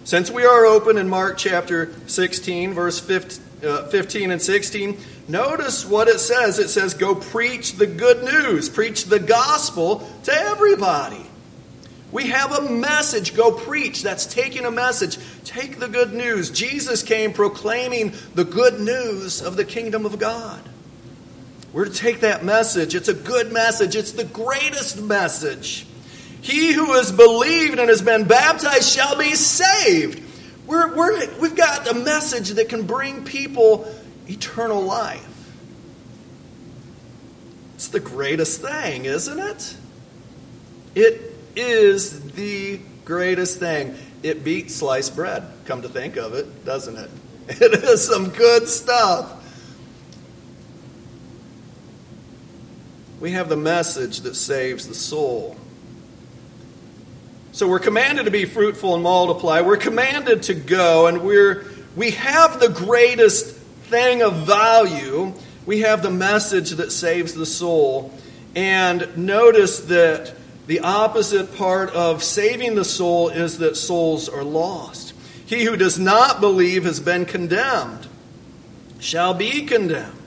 Since 0.05 0.31
we 0.31 0.45
are 0.45 0.67
open 0.67 0.99
in 0.99 1.09
Mark 1.09 1.38
chapter 1.38 1.93
16, 2.07 2.75
verse 2.75 3.01
15 3.01 3.40
uh, 3.64 4.33
and 4.33 4.43
16, 4.43 4.99
Notice 5.27 5.87
what 5.87 6.09
it 6.09 6.21
says. 6.21 6.59
It 6.59 6.69
says, 6.69 6.95
Go 6.95 7.14
preach 7.14 7.75
the 7.75 7.87
good 7.87 8.23
news, 8.23 8.69
preach 8.69 9.05
the 9.07 9.19
gospel 9.19 10.09
to 10.25 10.33
everybody. 10.33 11.25
We 12.12 12.29
have 12.29 12.53
a 12.53 12.71
message. 12.71 13.35
Go 13.35 13.51
preach. 13.51 14.03
That's 14.03 14.27
taking 14.27 14.67
a 14.67 14.71
message. 14.71 15.19
Take 15.45 15.81
the 15.81 15.88
good 15.88 16.12
news. 16.12 16.51
Jesus 16.51 17.03
came 17.03 17.33
proclaiming 17.33 18.12
the 18.35 18.45
good 18.45 18.81
news 18.81 19.43
of 19.43 19.57
the 19.57 19.64
kingdom 19.64 20.05
of 20.07 20.19
God. 20.19 20.61
We're 21.73 21.87
to 21.87 21.90
take 21.90 22.21
that 22.21 22.45
message. 22.45 22.95
It's 22.95 23.09
a 23.09 23.14
good 23.14 23.51
message, 23.51 23.97
it's 23.97 24.12
the 24.12 24.25
greatest 24.25 25.03
message. 25.03 25.87
He 26.44 26.74
who 26.74 26.92
has 26.92 27.11
believed 27.11 27.78
and 27.78 27.88
has 27.88 28.02
been 28.02 28.24
baptized 28.24 28.87
shall 28.87 29.16
be 29.16 29.35
saved. 29.35 30.22
We're, 30.66 30.94
we're, 30.94 31.35
we've 31.40 31.57
got 31.57 31.90
a 31.90 31.94
message 31.94 32.50
that 32.50 32.68
can 32.68 32.83
bring 32.83 33.24
people 33.24 33.90
eternal 34.28 34.83
life. 34.83 35.26
It's 37.76 37.88
the 37.88 37.98
greatest 37.98 38.61
thing, 38.61 39.07
isn't 39.07 39.38
it? 39.38 39.74
It 40.94 41.33
is 41.57 42.33
the 42.33 42.78
greatest 43.07 43.59
thing. 43.59 43.96
It 44.22 44.44
beats 44.44 44.74
sliced 44.74 45.16
bread, 45.16 45.44
come 45.64 45.80
to 45.80 45.88
think 45.88 46.16
of 46.16 46.35
it, 46.35 46.66
doesn't 46.66 46.96
it? 46.96 47.11
It 47.48 47.85
is 47.85 48.07
some 48.07 48.28
good 48.28 48.68
stuff. 48.68 49.33
We 53.18 53.30
have 53.30 53.48
the 53.48 53.57
message 53.57 54.20
that 54.20 54.35
saves 54.35 54.87
the 54.87 54.94
soul. 54.94 55.57
So 57.55 57.69
we're 57.69 57.79
commanded 57.79 58.25
to 58.25 58.33
be 58.33 58.47
fruitful 58.47 58.95
and 58.95 59.05
multiply. 59.05 59.61
We're 59.61 59.77
commanded 59.77 60.43
to 60.45 60.55
go, 60.55 61.07
and 61.07 61.23
we're 61.23 61.64
we 61.95 62.11
have 62.11 62.59
the 62.59 62.69
greatest 62.69 63.55
thing 63.55 64.23
of 64.23 64.45
value, 64.45 65.33
we 65.64 65.83
have 65.83 66.03
the 66.03 66.11
message 66.11 66.71
that 66.71 66.90
saves 66.90 67.33
the 67.33 67.47
soul. 67.47 68.12
And 68.57 69.17
notice 69.17 69.83
that 69.83 70.35
the 70.67 70.81
opposite 70.81 71.55
part 71.55 71.90
of 71.90 72.25
saving 72.25 72.75
the 72.75 72.85
soul 72.85 73.29
is 73.29 73.59
that 73.59 73.77
souls 73.77 74.29
are 74.29 74.43
lost. 74.43 75.14
He 75.47 75.62
who 75.62 75.77
does 75.77 75.97
not 75.97 76.40
believe 76.40 76.83
has 76.83 76.99
been 76.99 77.25
condemned, 77.25 78.09
shall 78.99 79.33
be 79.33 79.64
condemned. 79.64 80.23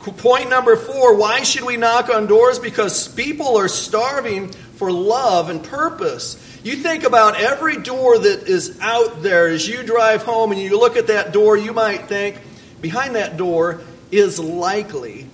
Point 0.00 0.50
number 0.50 0.76
four 0.76 1.16
why 1.16 1.44
should 1.44 1.62
we 1.62 1.78
knock 1.78 2.10
on 2.10 2.26
doors? 2.26 2.58
Because 2.58 3.08
people 3.08 3.56
are 3.56 3.68
starving 3.68 4.52
for 4.82 4.90
love 4.90 5.48
and 5.48 5.62
purpose. 5.62 6.36
You 6.64 6.74
think 6.74 7.04
about 7.04 7.40
every 7.40 7.76
door 7.76 8.18
that 8.18 8.48
is 8.48 8.80
out 8.80 9.22
there 9.22 9.46
as 9.46 9.68
you 9.68 9.84
drive 9.84 10.24
home 10.24 10.50
and 10.50 10.60
you 10.60 10.76
look 10.76 10.96
at 10.96 11.06
that 11.06 11.32
door, 11.32 11.56
you 11.56 11.72
might 11.72 12.08
think, 12.08 12.40
behind 12.80 13.14
that 13.14 13.36
door 13.36 13.80
is 14.10 14.40
likely 14.40 15.28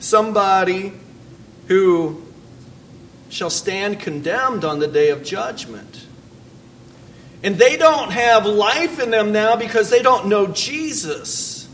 somebody 0.00 0.92
who 1.66 2.22
shall 3.30 3.48
stand 3.48 4.00
condemned 4.00 4.66
on 4.66 4.80
the 4.80 4.86
day 4.86 5.08
of 5.08 5.24
judgment. 5.24 6.04
And 7.42 7.56
they 7.56 7.78
don't 7.78 8.12
have 8.12 8.44
life 8.44 9.00
in 9.00 9.08
them 9.08 9.32
now 9.32 9.56
because 9.56 9.88
they 9.88 10.02
don't 10.02 10.26
know 10.26 10.48
Jesus. 10.48 11.66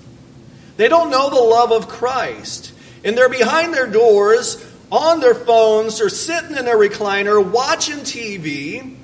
They 0.77 0.87
don't 0.87 1.11
know 1.11 1.29
the 1.29 1.41
love 1.41 1.73
of 1.73 1.89
Christ. 1.89 2.73
And 3.03 3.19
they're 3.19 3.29
behind 3.29 3.75
their 3.75 3.89
doors 3.89 4.65
on 4.91 5.21
their 5.21 5.35
phones 5.35 6.01
or 6.01 6.09
sitting 6.09 6.57
in 6.57 6.67
a 6.67 6.73
recliner 6.73 7.45
watching 7.45 7.99
TV, 7.99 8.97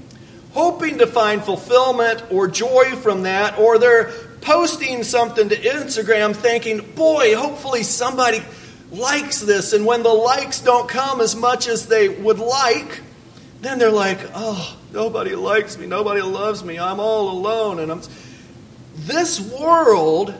hoping 0.52 0.98
to 0.98 1.06
find 1.06 1.42
fulfillment 1.42 2.22
or 2.30 2.48
joy 2.48 2.96
from 2.96 3.22
that, 3.22 3.58
or 3.58 3.78
they're 3.78 4.10
posting 4.40 5.02
something 5.02 5.48
to 5.48 5.56
Instagram 5.56 6.34
thinking, 6.34 6.80
boy, 6.94 7.34
hopefully 7.34 7.82
somebody 7.82 8.42
likes 8.90 9.40
this. 9.40 9.72
And 9.72 9.84
when 9.84 10.02
the 10.02 10.12
likes 10.12 10.60
don't 10.60 10.88
come 10.88 11.20
as 11.20 11.34
much 11.34 11.68
as 11.68 11.86
they 11.86 12.08
would 12.08 12.38
like, 12.38 13.00
then 13.60 13.78
they're 13.78 13.90
like, 13.90 14.18
oh, 14.34 14.76
nobody 14.92 15.34
likes 15.34 15.76
me, 15.76 15.86
nobody 15.86 16.22
loves 16.22 16.62
me, 16.62 16.78
I'm 16.78 17.00
all 17.00 17.30
alone. 17.30 17.80
And 17.80 17.90
I'm. 17.90 18.02
This 18.98 19.40
world 19.40 20.34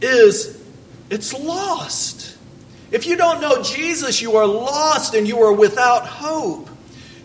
is, 0.00 0.62
it's 1.08 1.32
lost. 1.32 2.15
If 2.90 3.06
you 3.06 3.16
don't 3.16 3.40
know 3.40 3.62
Jesus, 3.62 4.22
you 4.22 4.36
are 4.36 4.46
lost 4.46 5.14
and 5.14 5.26
you 5.26 5.40
are 5.42 5.52
without 5.52 6.06
hope. 6.06 6.70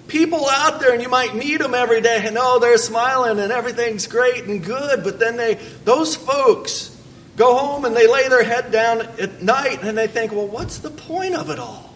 People 0.08 0.50
out 0.50 0.82
there, 0.82 0.94
and 0.94 1.02
you 1.02 1.08
might 1.08 1.36
meet 1.36 1.62
them 1.62 1.74
every 1.74 2.02
day, 2.02 2.24
and 2.26 2.38
oh, 2.38 2.60
they're 2.60 2.78
smiling 2.78 3.40
and 3.40 3.52
everything's 3.52 4.08
great 4.08 4.44
and 4.44 4.62
good, 4.64 5.04
but 5.04 5.20
then 5.20 5.38
they, 5.38 5.54
those 5.86 6.18
folks, 6.18 6.98
go 7.38 7.56
home 7.56 7.86
and 7.86 7.96
they 7.96 8.08
lay 8.08 8.28
their 8.28 8.44
head 8.44 8.72
down 8.72 9.02
at 9.02 9.42
night 9.42 9.84
and 9.84 9.98
they 9.98 10.08
think, 10.08 10.32
well, 10.32 10.48
what's 10.48 10.80
the 10.80 10.90
point 10.92 11.36
of 11.36 11.50
it 11.50 11.60
all? 11.60 11.94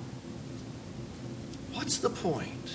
What's 1.73 1.97
the 1.97 2.09
point? 2.09 2.73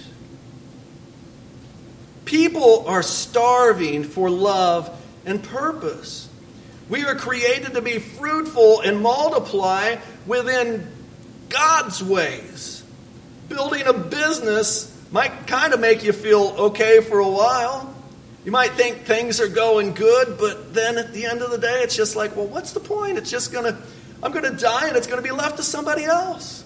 People 2.26 2.86
are 2.86 3.02
starving 3.02 4.04
for 4.04 4.30
love 4.30 4.88
and 5.24 5.42
purpose. 5.42 6.28
We 6.88 7.04
are 7.04 7.14
created 7.14 7.74
to 7.74 7.82
be 7.82 7.98
fruitful 7.98 8.82
and 8.82 9.00
multiply 9.00 9.96
within 10.26 10.86
God's 11.48 12.02
ways. 12.02 12.82
Building 13.48 13.86
a 13.86 13.92
business 13.92 14.96
might 15.10 15.46
kind 15.46 15.74
of 15.74 15.80
make 15.80 16.04
you 16.04 16.12
feel 16.12 16.54
okay 16.58 17.00
for 17.00 17.18
a 17.18 17.28
while. 17.28 17.94
You 18.44 18.52
might 18.52 18.72
think 18.72 18.98
things 18.98 19.40
are 19.40 19.48
going 19.48 19.92
good, 19.92 20.38
but 20.38 20.72
then 20.72 20.96
at 20.96 21.12
the 21.12 21.26
end 21.26 21.42
of 21.42 21.50
the 21.50 21.58
day, 21.58 21.80
it's 21.82 21.96
just 21.96 22.16
like, 22.16 22.36
well, 22.36 22.46
what's 22.46 22.72
the 22.72 22.80
point? 22.80 23.18
It's 23.18 23.30
just 23.30 23.52
going 23.52 23.64
to, 23.64 23.76
I'm 24.22 24.32
going 24.32 24.44
to 24.44 24.56
die 24.56 24.88
and 24.88 24.96
it's 24.96 25.06
going 25.06 25.22
to 25.22 25.28
be 25.28 25.34
left 25.34 25.56
to 25.56 25.62
somebody 25.62 26.04
else. 26.04 26.64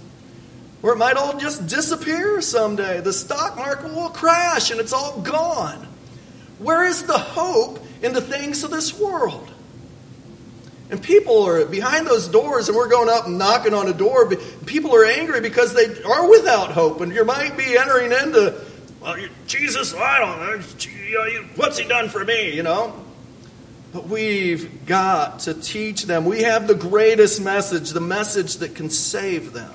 Or 0.83 0.93
it 0.93 0.99
might 0.99 1.17
all 1.17 1.39
just 1.39 1.67
disappear 1.67 2.43
someday. 2.43 3.01
The 3.01 3.13
stock 3.13 3.57
market 3.57 3.95
will 3.95 4.11
crash 4.11 4.71
and 4.71 4.79
it's 4.79 4.93
all 4.93 5.21
gone. 5.23 5.89
Where 6.59 6.85
is 6.85 7.05
the 7.05 7.19
hope 7.19 7.81
in 8.03 8.13
the 8.13 8.21
things 8.21 8.63
of 8.63 8.71
this 8.71 8.99
world? 8.99 9.51
And 10.91 11.03
people 11.03 11.45
are 11.45 11.65
behind 11.65 12.07
those 12.07 12.29
doors, 12.29 12.69
and 12.69 12.77
we're 12.77 12.89
going 12.89 13.09
up 13.09 13.27
and 13.27 13.39
knocking 13.39 13.75
on 13.75 13.89
a 13.89 13.93
door. 13.93 14.31
People 14.67 14.95
are 14.95 15.05
angry 15.05 15.41
because 15.41 15.75
they 15.75 16.03
are 16.03 16.29
without 16.29 16.73
hope, 16.73 17.01
and 17.01 17.13
you 17.13 17.25
might 17.25 17.57
be 17.57 17.77
entering 17.77 18.13
into, 18.13 18.55
well, 19.01 19.17
Jesus, 19.47 19.95
I 19.95 20.19
don't 20.19 20.41
know, 20.41 21.45
what's 21.57 21.79
he 21.79 21.89
done 21.89 22.09
for 22.09 22.25
me, 22.25 22.55
you 22.55 22.63
know? 22.63 23.03
But 23.93 24.09
we've 24.09 24.87
got 24.87 25.41
to 25.41 25.55
teach 25.55 26.03
them. 26.05 26.25
We 26.25 26.43
have 26.43 26.67
the 26.67 26.75
greatest 26.75 27.41
message, 27.41 27.91
the 27.91 28.01
message 28.01 28.57
that 28.57 28.75
can 28.75 28.91
save 28.91 29.53
them. 29.53 29.73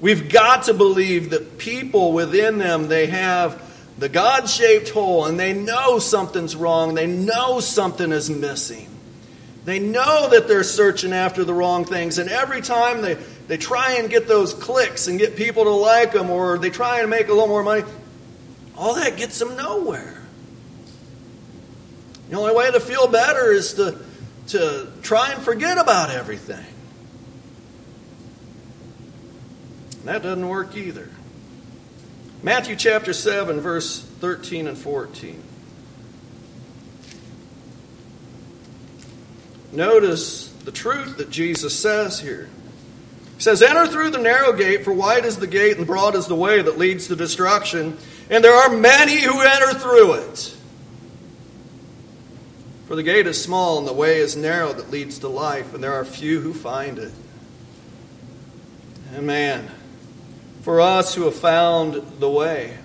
We've 0.00 0.30
got 0.30 0.64
to 0.64 0.74
believe 0.74 1.30
that 1.30 1.58
people 1.58 2.12
within 2.14 2.56
them, 2.58 2.88
they 2.88 3.06
have 3.06 3.62
the 3.98 4.08
God 4.08 4.48
shaped 4.48 4.88
hole 4.88 5.26
and 5.26 5.38
they 5.38 5.52
know 5.52 5.98
something's 5.98 6.56
wrong. 6.56 6.94
They 6.94 7.06
know 7.06 7.60
something 7.60 8.12
is 8.12 8.30
missing. 8.30 8.88
They 9.64 9.78
know 9.78 10.30
that 10.30 10.48
they're 10.48 10.64
searching 10.64 11.12
after 11.12 11.44
the 11.44 11.52
wrong 11.52 11.84
things, 11.84 12.18
and 12.18 12.30
every 12.30 12.62
time 12.62 13.02
they, 13.02 13.14
they 13.46 13.58
try 13.58 13.94
and 13.94 14.08
get 14.08 14.26
those 14.26 14.54
clicks 14.54 15.06
and 15.06 15.18
get 15.18 15.36
people 15.36 15.64
to 15.64 15.70
like 15.70 16.12
them, 16.12 16.30
or 16.30 16.58
they 16.58 16.70
try 16.70 17.00
and 17.00 17.10
make 17.10 17.28
a 17.28 17.32
little 17.32 17.48
more 17.48 17.62
money, 17.62 17.84
all 18.76 18.94
that 18.94 19.16
gets 19.16 19.38
them 19.38 19.56
nowhere. 19.56 20.22
The 22.30 22.36
only 22.36 22.54
way 22.54 22.70
to 22.70 22.80
feel 22.80 23.08
better 23.08 23.52
is 23.52 23.74
to, 23.74 23.98
to 24.48 24.88
try 25.02 25.32
and 25.32 25.42
forget 25.42 25.78
about 25.78 26.10
everything. 26.10 26.64
And 29.98 30.04
that 30.04 30.22
doesn't 30.22 30.48
work 30.48 30.76
either. 30.76 31.10
Matthew 32.42 32.76
chapter 32.76 33.12
7, 33.12 33.60
verse 33.60 34.00
13 34.00 34.66
and 34.68 34.78
14. 34.78 35.42
Notice 39.72 40.48
the 40.64 40.72
truth 40.72 41.18
that 41.18 41.30
Jesus 41.30 41.78
says 41.78 42.20
here. 42.20 42.48
He 43.36 43.42
says, 43.42 43.62
Enter 43.62 43.86
through 43.86 44.10
the 44.10 44.18
narrow 44.18 44.52
gate, 44.52 44.84
for 44.84 44.92
wide 44.92 45.24
is 45.24 45.36
the 45.36 45.46
gate 45.46 45.78
and 45.78 45.86
broad 45.86 46.14
is 46.14 46.26
the 46.26 46.34
way 46.34 46.60
that 46.60 46.76
leads 46.76 47.06
to 47.08 47.16
destruction, 47.16 47.96
and 48.28 48.44
there 48.44 48.54
are 48.54 48.76
many 48.76 49.20
who 49.20 49.40
enter 49.40 49.78
through 49.78 50.14
it. 50.14 50.56
For 52.86 52.96
the 52.96 53.02
gate 53.02 53.28
is 53.28 53.42
small 53.42 53.78
and 53.78 53.86
the 53.86 53.92
way 53.92 54.18
is 54.18 54.36
narrow 54.36 54.72
that 54.72 54.90
leads 54.90 55.20
to 55.20 55.28
life, 55.28 55.74
and 55.74 55.82
there 55.82 55.94
are 55.94 56.04
few 56.04 56.40
who 56.40 56.52
find 56.52 56.98
it. 56.98 57.12
And 59.14 59.26
man, 59.26 59.70
for 60.62 60.80
us 60.80 61.14
who 61.14 61.22
have 61.22 61.36
found 61.36 61.94
the 62.18 62.28
way, 62.28 62.76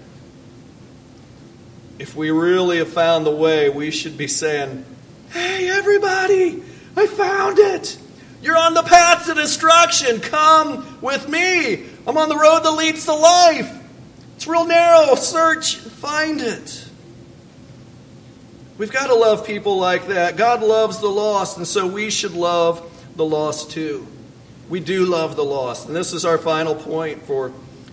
if 1.98 2.16
we 2.16 2.30
really 2.30 2.78
have 2.78 2.94
found 2.94 3.26
the 3.26 3.32
way, 3.32 3.70
we 3.70 3.90
should 3.90 4.18
be 4.18 4.28
saying, 4.28 4.86
Hey, 5.32 5.70
everybody, 5.70 6.64
I 6.96 7.08
found 7.08 7.60
it. 7.60 7.98
You're 8.42 8.58
on 8.58 8.74
the 8.74 8.84
path 8.84 9.26
to 9.26 9.34
destruction. 9.34 10.20
Come 10.20 11.00
with 11.02 11.28
me. 11.28 11.86
I'm 12.06 12.18
on 12.18 12.30
the 12.30 12.38
road 12.38 12.60
that 12.60 12.72
leads 12.72 13.06
to 13.06 13.14
life. 13.14 13.72
It's 14.36 14.48
real 14.48 14.66
narrow. 14.66 15.16
Search, 15.16 15.78
find 15.78 16.42
it. 16.42 16.88
We've 18.78 18.92
got 18.92 19.08
to 19.08 19.16
love 19.16 19.48
people 19.48 19.78
like 19.78 20.08
that. 20.08 20.36
God 20.36 20.62
loves 20.62 21.00
the 21.00 21.08
lost, 21.08 21.58
and 21.58 21.66
so 21.66 21.88
we 21.88 22.10
should 22.10 22.34
love 22.34 22.82
the 23.16 23.26
lost 23.26 23.72
too. 23.72 24.06
We 24.70 24.80
do 24.80 25.06
love 25.06 25.36
the 25.36 25.46
lost. 25.46 25.88
And 25.88 25.96
this 25.96 26.12
is 26.12 26.26
our 26.26 26.38
final 26.38 26.76
point 26.76 27.24
for 27.24 27.50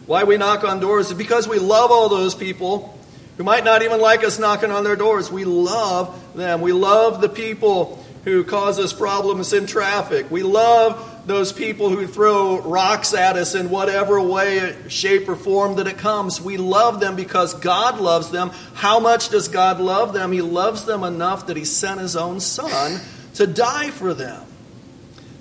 why 0.06 0.24
we 0.24 0.36
knock 0.36 0.64
on 0.64 0.80
doors 0.80 1.08
is 1.10 1.14
because 1.14 1.46
we 1.46 1.58
love 1.58 1.90
all 1.92 2.08
those 2.08 2.34
people 2.34 2.98
who 3.36 3.44
might 3.44 3.64
not 3.64 3.82
even 3.82 4.00
like 4.00 4.24
us 4.24 4.38
knocking 4.38 4.72
on 4.72 4.82
their 4.82 4.96
doors. 4.96 5.30
We 5.30 5.44
love 5.44 6.34
them. 6.34 6.60
We 6.60 6.72
love 6.72 7.20
the 7.20 7.28
people 7.28 8.01
who 8.24 8.44
cause 8.44 8.78
us 8.78 8.92
problems 8.92 9.52
in 9.52 9.66
traffic. 9.66 10.30
We 10.30 10.42
love 10.42 11.08
those 11.26 11.52
people 11.52 11.88
who 11.88 12.06
throw 12.06 12.60
rocks 12.60 13.14
at 13.14 13.36
us 13.36 13.54
in 13.54 13.70
whatever 13.70 14.20
way, 14.20 14.76
shape, 14.88 15.28
or 15.28 15.36
form 15.36 15.76
that 15.76 15.86
it 15.86 15.98
comes. 15.98 16.40
We 16.40 16.56
love 16.56 17.00
them 17.00 17.16
because 17.16 17.54
God 17.54 18.00
loves 18.00 18.30
them. 18.30 18.50
How 18.74 19.00
much 19.00 19.28
does 19.28 19.48
God 19.48 19.80
love 19.80 20.12
them? 20.12 20.32
He 20.32 20.42
loves 20.42 20.84
them 20.84 21.04
enough 21.04 21.46
that 21.46 21.56
He 21.56 21.64
sent 21.64 22.00
His 22.00 22.16
own 22.16 22.40
Son 22.40 23.00
to 23.34 23.46
die 23.46 23.90
for 23.90 24.14
them. 24.14 24.44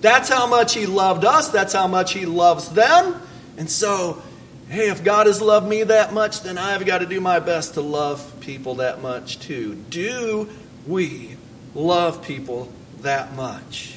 That's 0.01 0.29
how 0.29 0.47
much 0.47 0.73
He 0.73 0.85
loved 0.87 1.25
us. 1.25 1.49
That's 1.49 1.73
how 1.73 1.87
much 1.87 2.13
He 2.13 2.25
loves 2.25 2.69
them. 2.69 3.21
And 3.57 3.69
so, 3.69 4.21
hey, 4.69 4.89
if 4.89 5.03
God 5.03 5.27
has 5.27 5.41
loved 5.41 5.67
me 5.67 5.83
that 5.83 6.13
much, 6.13 6.41
then 6.41 6.57
I've 6.57 6.85
got 6.85 6.99
to 6.99 7.05
do 7.05 7.21
my 7.21 7.39
best 7.39 7.75
to 7.75 7.81
love 7.81 8.39
people 8.39 8.75
that 8.75 9.01
much 9.01 9.39
too. 9.39 9.75
Do 9.89 10.49
we 10.87 11.37
love 11.73 12.23
people 12.23 12.71
that 13.01 13.35
much? 13.35 13.95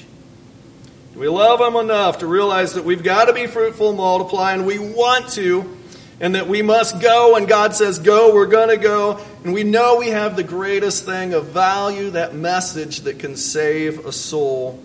Do 1.12 1.20
we 1.20 1.28
love 1.28 1.60
them 1.60 1.76
enough 1.76 2.18
to 2.18 2.26
realize 2.26 2.74
that 2.74 2.84
we've 2.84 3.02
got 3.02 3.26
to 3.26 3.32
be 3.32 3.46
fruitful 3.46 3.90
and 3.90 3.98
multiply, 3.98 4.52
and 4.52 4.66
we 4.66 4.78
want 4.78 5.28
to, 5.30 5.76
and 6.20 6.34
that 6.34 6.48
we 6.48 6.62
must 6.62 7.00
go, 7.00 7.36
and 7.36 7.46
God 7.46 7.74
says, 7.74 8.00
Go, 8.00 8.34
we're 8.34 8.46
going 8.46 8.68
to 8.68 8.76
go, 8.76 9.20
and 9.44 9.54
we 9.54 9.62
know 9.62 9.98
we 9.98 10.08
have 10.08 10.34
the 10.34 10.42
greatest 10.42 11.04
thing 11.04 11.32
of 11.32 11.46
value, 11.46 12.10
that 12.10 12.34
message 12.34 13.00
that 13.02 13.20
can 13.20 13.36
save 13.36 14.06
a 14.06 14.12
soul. 14.12 14.82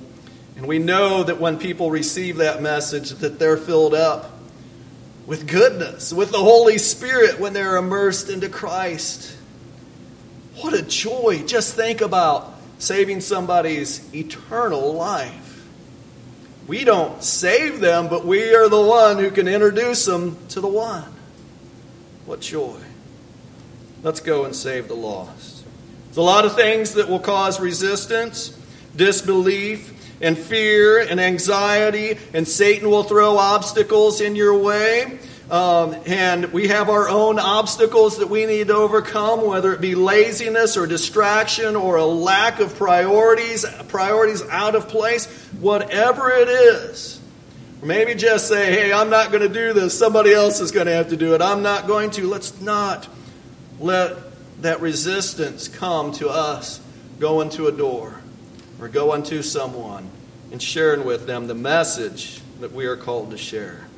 And 0.55 0.67
we 0.67 0.77
know 0.77 1.23
that 1.23 1.39
when 1.39 1.57
people 1.57 1.89
receive 1.89 2.37
that 2.37 2.61
message, 2.61 3.11
that 3.11 3.39
they're 3.39 3.57
filled 3.57 3.93
up 3.93 4.31
with 5.25 5.47
goodness, 5.47 6.11
with 6.11 6.31
the 6.31 6.37
Holy 6.37 6.77
Spirit 6.77 7.39
when 7.39 7.53
they're 7.53 7.77
immersed 7.77 8.29
into 8.29 8.49
Christ. 8.49 9.35
What 10.57 10.73
a 10.73 10.81
joy. 10.81 11.43
Just 11.47 11.75
think 11.75 12.01
about 12.01 12.58
saving 12.79 13.21
somebody's 13.21 14.13
eternal 14.13 14.93
life. 14.93 15.67
We 16.67 16.83
don't 16.83 17.23
save 17.23 17.79
them, 17.79 18.09
but 18.09 18.25
we 18.25 18.55
are 18.55 18.69
the 18.69 18.81
one 18.81 19.17
who 19.17 19.31
can 19.31 19.47
introduce 19.47 20.05
them 20.05 20.37
to 20.49 20.61
the 20.61 20.67
one. 20.67 21.11
What 22.25 22.41
joy. 22.41 22.79
Let's 24.01 24.19
go 24.19 24.45
and 24.45 24.55
save 24.55 24.87
the 24.87 24.95
lost. 24.95 25.65
There's 26.05 26.17
a 26.17 26.21
lot 26.21 26.45
of 26.45 26.55
things 26.55 26.93
that 26.93 27.09
will 27.09 27.19
cause 27.19 27.59
resistance, 27.59 28.57
disbelief, 28.95 29.93
and 30.21 30.37
fear 30.37 30.99
and 30.99 31.19
anxiety, 31.19 32.17
and 32.33 32.47
Satan 32.47 32.89
will 32.89 33.03
throw 33.03 33.37
obstacles 33.37 34.21
in 34.21 34.35
your 34.35 34.57
way. 34.57 35.19
Um, 35.49 35.95
and 36.05 36.53
we 36.53 36.67
have 36.67 36.89
our 36.89 37.09
own 37.09 37.39
obstacles 37.39 38.19
that 38.19 38.29
we 38.29 38.45
need 38.45 38.67
to 38.67 38.75
overcome, 38.75 39.47
whether 39.47 39.73
it 39.73 39.81
be 39.81 39.95
laziness 39.95 40.77
or 40.77 40.85
distraction 40.85 41.75
or 41.75 41.95
a 41.95 42.05
lack 42.05 42.59
of 42.59 42.75
priorities, 42.75 43.65
priorities 43.87 44.43
out 44.43 44.75
of 44.75 44.89
place, 44.89 45.25
whatever 45.59 46.29
it 46.29 46.49
is. 46.49 47.19
Maybe 47.81 48.13
just 48.13 48.47
say, 48.47 48.71
hey, 48.71 48.93
I'm 48.93 49.09
not 49.09 49.31
going 49.31 49.41
to 49.41 49.49
do 49.49 49.73
this. 49.73 49.97
Somebody 49.97 50.33
else 50.33 50.59
is 50.59 50.71
going 50.71 50.85
to 50.85 50.93
have 50.93 51.09
to 51.09 51.17
do 51.17 51.33
it. 51.33 51.41
I'm 51.41 51.63
not 51.63 51.87
going 51.87 52.11
to. 52.11 52.27
Let's 52.27 52.61
not 52.61 53.07
let 53.79 54.17
that 54.61 54.81
resistance 54.81 55.67
come 55.67 56.11
to 56.13 56.29
us 56.29 56.79
going 57.19 57.49
to 57.51 57.67
a 57.67 57.71
door 57.71 58.21
or 58.79 58.87
going 58.87 59.23
to 59.23 59.41
someone 59.41 60.09
and 60.51 60.61
sharing 60.61 61.05
with 61.05 61.25
them 61.25 61.47
the 61.47 61.55
message 61.55 62.41
that 62.59 62.71
we 62.71 62.85
are 62.85 62.97
called 62.97 63.31
to 63.31 63.37
share. 63.37 63.88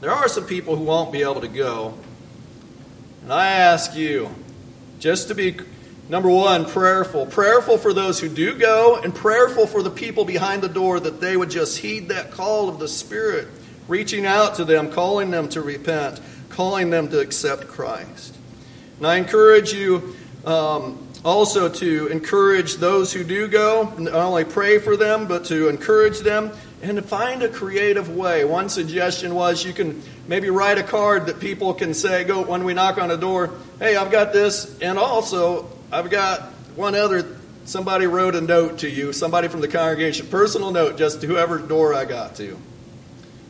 There 0.00 0.10
are 0.10 0.28
some 0.28 0.44
people 0.44 0.76
who 0.76 0.84
won't 0.84 1.10
be 1.10 1.22
able 1.22 1.40
to 1.40 1.48
go. 1.48 1.94
And 3.22 3.32
I 3.32 3.52
ask 3.52 3.96
you 3.96 4.28
just 4.98 5.28
to 5.28 5.34
be, 5.34 5.56
number 6.08 6.28
one, 6.28 6.66
prayerful. 6.66 7.26
Prayerful 7.26 7.78
for 7.78 7.94
those 7.94 8.20
who 8.20 8.28
do 8.28 8.58
go, 8.58 9.00
and 9.02 9.14
prayerful 9.14 9.66
for 9.66 9.82
the 9.82 9.90
people 9.90 10.24
behind 10.24 10.62
the 10.62 10.68
door 10.68 11.00
that 11.00 11.20
they 11.20 11.36
would 11.36 11.50
just 11.50 11.78
heed 11.78 12.08
that 12.08 12.30
call 12.30 12.68
of 12.68 12.78
the 12.78 12.88
Spirit, 12.88 13.48
reaching 13.88 14.26
out 14.26 14.56
to 14.56 14.64
them, 14.64 14.90
calling 14.90 15.30
them 15.30 15.48
to 15.48 15.62
repent, 15.62 16.20
calling 16.50 16.90
them 16.90 17.08
to 17.08 17.18
accept 17.18 17.66
Christ. 17.66 18.36
And 18.98 19.06
I 19.06 19.16
encourage 19.16 19.72
you 19.72 20.14
um, 20.44 21.08
also 21.24 21.68
to 21.70 22.06
encourage 22.08 22.76
those 22.76 23.12
who 23.14 23.24
do 23.24 23.48
go, 23.48 23.92
not 23.98 24.14
only 24.14 24.44
pray 24.44 24.78
for 24.78 24.96
them, 24.96 25.26
but 25.26 25.46
to 25.46 25.68
encourage 25.68 26.20
them 26.20 26.52
and 26.88 27.04
find 27.04 27.42
a 27.42 27.48
creative 27.48 28.14
way. 28.14 28.44
One 28.44 28.68
suggestion 28.68 29.34
was 29.34 29.64
you 29.64 29.72
can 29.72 30.02
maybe 30.28 30.50
write 30.50 30.78
a 30.78 30.82
card 30.82 31.26
that 31.26 31.40
people 31.40 31.74
can 31.74 31.94
say, 31.94 32.24
go 32.24 32.42
when 32.42 32.64
we 32.64 32.74
knock 32.74 32.98
on 32.98 33.10
a 33.10 33.16
door, 33.16 33.50
hey, 33.78 33.96
I've 33.96 34.10
got 34.10 34.32
this, 34.32 34.78
and 34.80 34.98
also 34.98 35.68
I've 35.90 36.10
got 36.10 36.42
one 36.76 36.94
other. 36.94 37.36
Somebody 37.64 38.06
wrote 38.06 38.36
a 38.36 38.40
note 38.40 38.78
to 38.78 38.88
you, 38.88 39.12
somebody 39.12 39.48
from 39.48 39.60
the 39.60 39.68
congregation, 39.68 40.28
personal 40.28 40.70
note 40.70 40.96
just 40.96 41.20
to 41.22 41.26
whoever 41.26 41.58
door 41.58 41.92
I 41.92 42.04
got 42.04 42.36
to. 42.36 42.56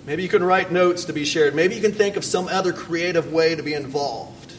Maybe 0.06 0.22
you 0.22 0.28
can 0.30 0.42
write 0.42 0.72
notes 0.72 1.04
to 1.06 1.12
be 1.12 1.26
shared. 1.26 1.54
Maybe 1.54 1.74
you 1.74 1.82
can 1.82 1.92
think 1.92 2.16
of 2.16 2.24
some 2.24 2.48
other 2.48 2.72
creative 2.72 3.32
way 3.32 3.54
to 3.54 3.62
be 3.62 3.74
involved. 3.74 4.54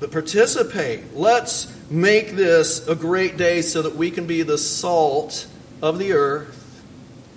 But 0.00 0.10
participate. 0.10 1.14
Let's 1.14 1.74
make 1.90 2.32
this 2.32 2.86
a 2.86 2.94
great 2.94 3.36
day 3.36 3.62
so 3.62 3.82
that 3.82 3.96
we 3.96 4.10
can 4.10 4.26
be 4.26 4.42
the 4.42 4.58
salt 4.58 5.46
of 5.80 5.98
the 5.98 6.12
earth 6.12 6.59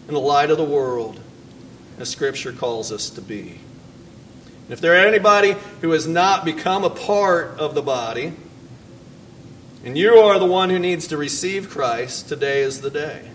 and 0.07 0.15
the 0.15 0.19
light 0.19 0.51
of 0.51 0.57
the 0.57 0.63
world, 0.63 1.19
as 1.99 2.09
Scripture 2.09 2.51
calls 2.51 2.91
us 2.91 3.09
to 3.11 3.21
be. 3.21 3.59
And 4.63 4.71
if 4.71 4.81
there 4.81 4.93
are 4.93 5.07
anybody 5.07 5.55
who 5.81 5.91
has 5.91 6.07
not 6.07 6.45
become 6.45 6.83
a 6.83 6.89
part 6.89 7.59
of 7.59 7.75
the 7.75 7.81
body, 7.81 8.33
and 9.83 9.97
you 9.97 10.13
are 10.15 10.39
the 10.39 10.45
one 10.45 10.69
who 10.69 10.79
needs 10.79 11.07
to 11.07 11.17
receive 11.17 11.69
Christ, 11.69 12.29
today 12.29 12.61
is 12.61 12.81
the 12.81 12.89
day. 12.89 13.29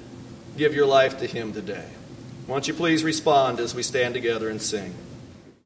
Give 0.56 0.74
your 0.74 0.86
life 0.86 1.18
to 1.18 1.26
Him 1.26 1.52
today. 1.52 1.88
Won't 2.46 2.66
you 2.66 2.74
please 2.74 3.04
respond 3.04 3.60
as 3.60 3.74
we 3.74 3.82
stand 3.82 4.14
together 4.14 4.48
and 4.48 4.60
sing? 4.60 4.94